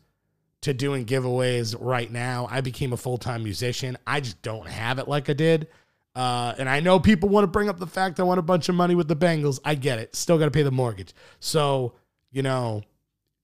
to 0.63 0.75
doing 0.75 1.07
giveaways 1.07 1.75
right 1.81 2.11
now. 2.11 2.47
I 2.51 2.61
became 2.61 2.93
a 2.93 2.97
full-time 2.97 3.43
musician. 3.43 3.97
I 4.07 4.21
just 4.21 4.41
don't 4.43 4.69
have 4.69 4.99
it 4.99 5.09
like 5.09 5.31
I 5.31 5.33
did. 5.33 5.69
Uh, 6.15 6.55
and 6.59 6.69
I 6.69 6.81
know 6.81 6.99
people 6.99 7.29
want 7.29 7.45
to 7.45 7.49
bring 7.49 7.69
up 7.69 7.79
the 7.79 7.87
fact 7.87 8.21
I 8.21 8.25
want 8.25 8.39
a 8.39 8.43
bunch 8.43 8.69
of 8.69 8.75
money 8.75 8.95
with 8.95 9.09
the 9.09 9.17
Bengals. 9.17 9.61
I 9.65 9.75
get 9.75 9.99
it. 9.99 10.15
Still 10.15 10.39
got 10.39 10.47
to 10.47 10.51
pay 10.51 10.63
the 10.63 10.71
mortgage. 10.71 11.15
So, 11.39 11.95
you 12.31 12.43
know, 12.43 12.83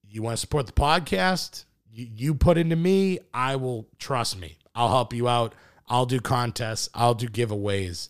you 0.08 0.22
want 0.22 0.34
to 0.34 0.40
support 0.40 0.66
the 0.66 0.72
podcast, 0.72 1.64
you, 1.90 2.08
you 2.14 2.34
put 2.34 2.58
into 2.58 2.76
me, 2.76 3.18
I 3.32 3.56
will 3.56 3.86
trust 3.98 4.38
me. 4.38 4.58
I'll 4.74 4.88
help 4.88 5.12
you 5.12 5.28
out. 5.28 5.54
I'll 5.88 6.06
do 6.06 6.20
contests, 6.20 6.88
I'll 6.94 7.14
do 7.14 7.28
giveaways, 7.28 8.08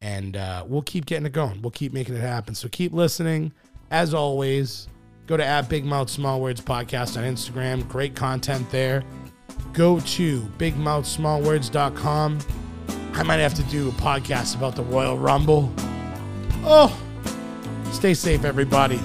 and 0.00 0.36
uh, 0.36 0.64
we'll 0.66 0.82
keep 0.82 1.04
getting 1.04 1.26
it 1.26 1.32
going. 1.32 1.60
We'll 1.60 1.70
keep 1.70 1.92
making 1.92 2.14
it 2.14 2.20
happen. 2.20 2.54
So 2.54 2.68
keep 2.68 2.92
listening. 2.92 3.52
As 3.90 4.14
always, 4.14 4.88
go 5.30 5.36
to 5.36 5.46
at 5.46 5.68
Big 5.68 5.84
Mouth 5.84 6.10
Small 6.10 6.40
Words 6.40 6.60
Podcast 6.60 7.16
on 7.16 7.22
Instagram. 7.22 7.86
Great 7.88 8.16
content 8.16 8.68
there. 8.70 9.04
Go 9.72 10.00
to 10.00 10.40
bigmouthsmallwords.com. 10.58 12.38
I 13.12 13.22
might 13.22 13.36
have 13.36 13.54
to 13.54 13.62
do 13.64 13.90
a 13.90 13.92
podcast 13.92 14.56
about 14.56 14.74
the 14.74 14.82
Royal 14.82 15.16
Rumble. 15.16 15.72
Oh, 16.64 17.00
stay 17.92 18.12
safe, 18.12 18.44
everybody. 18.44 18.98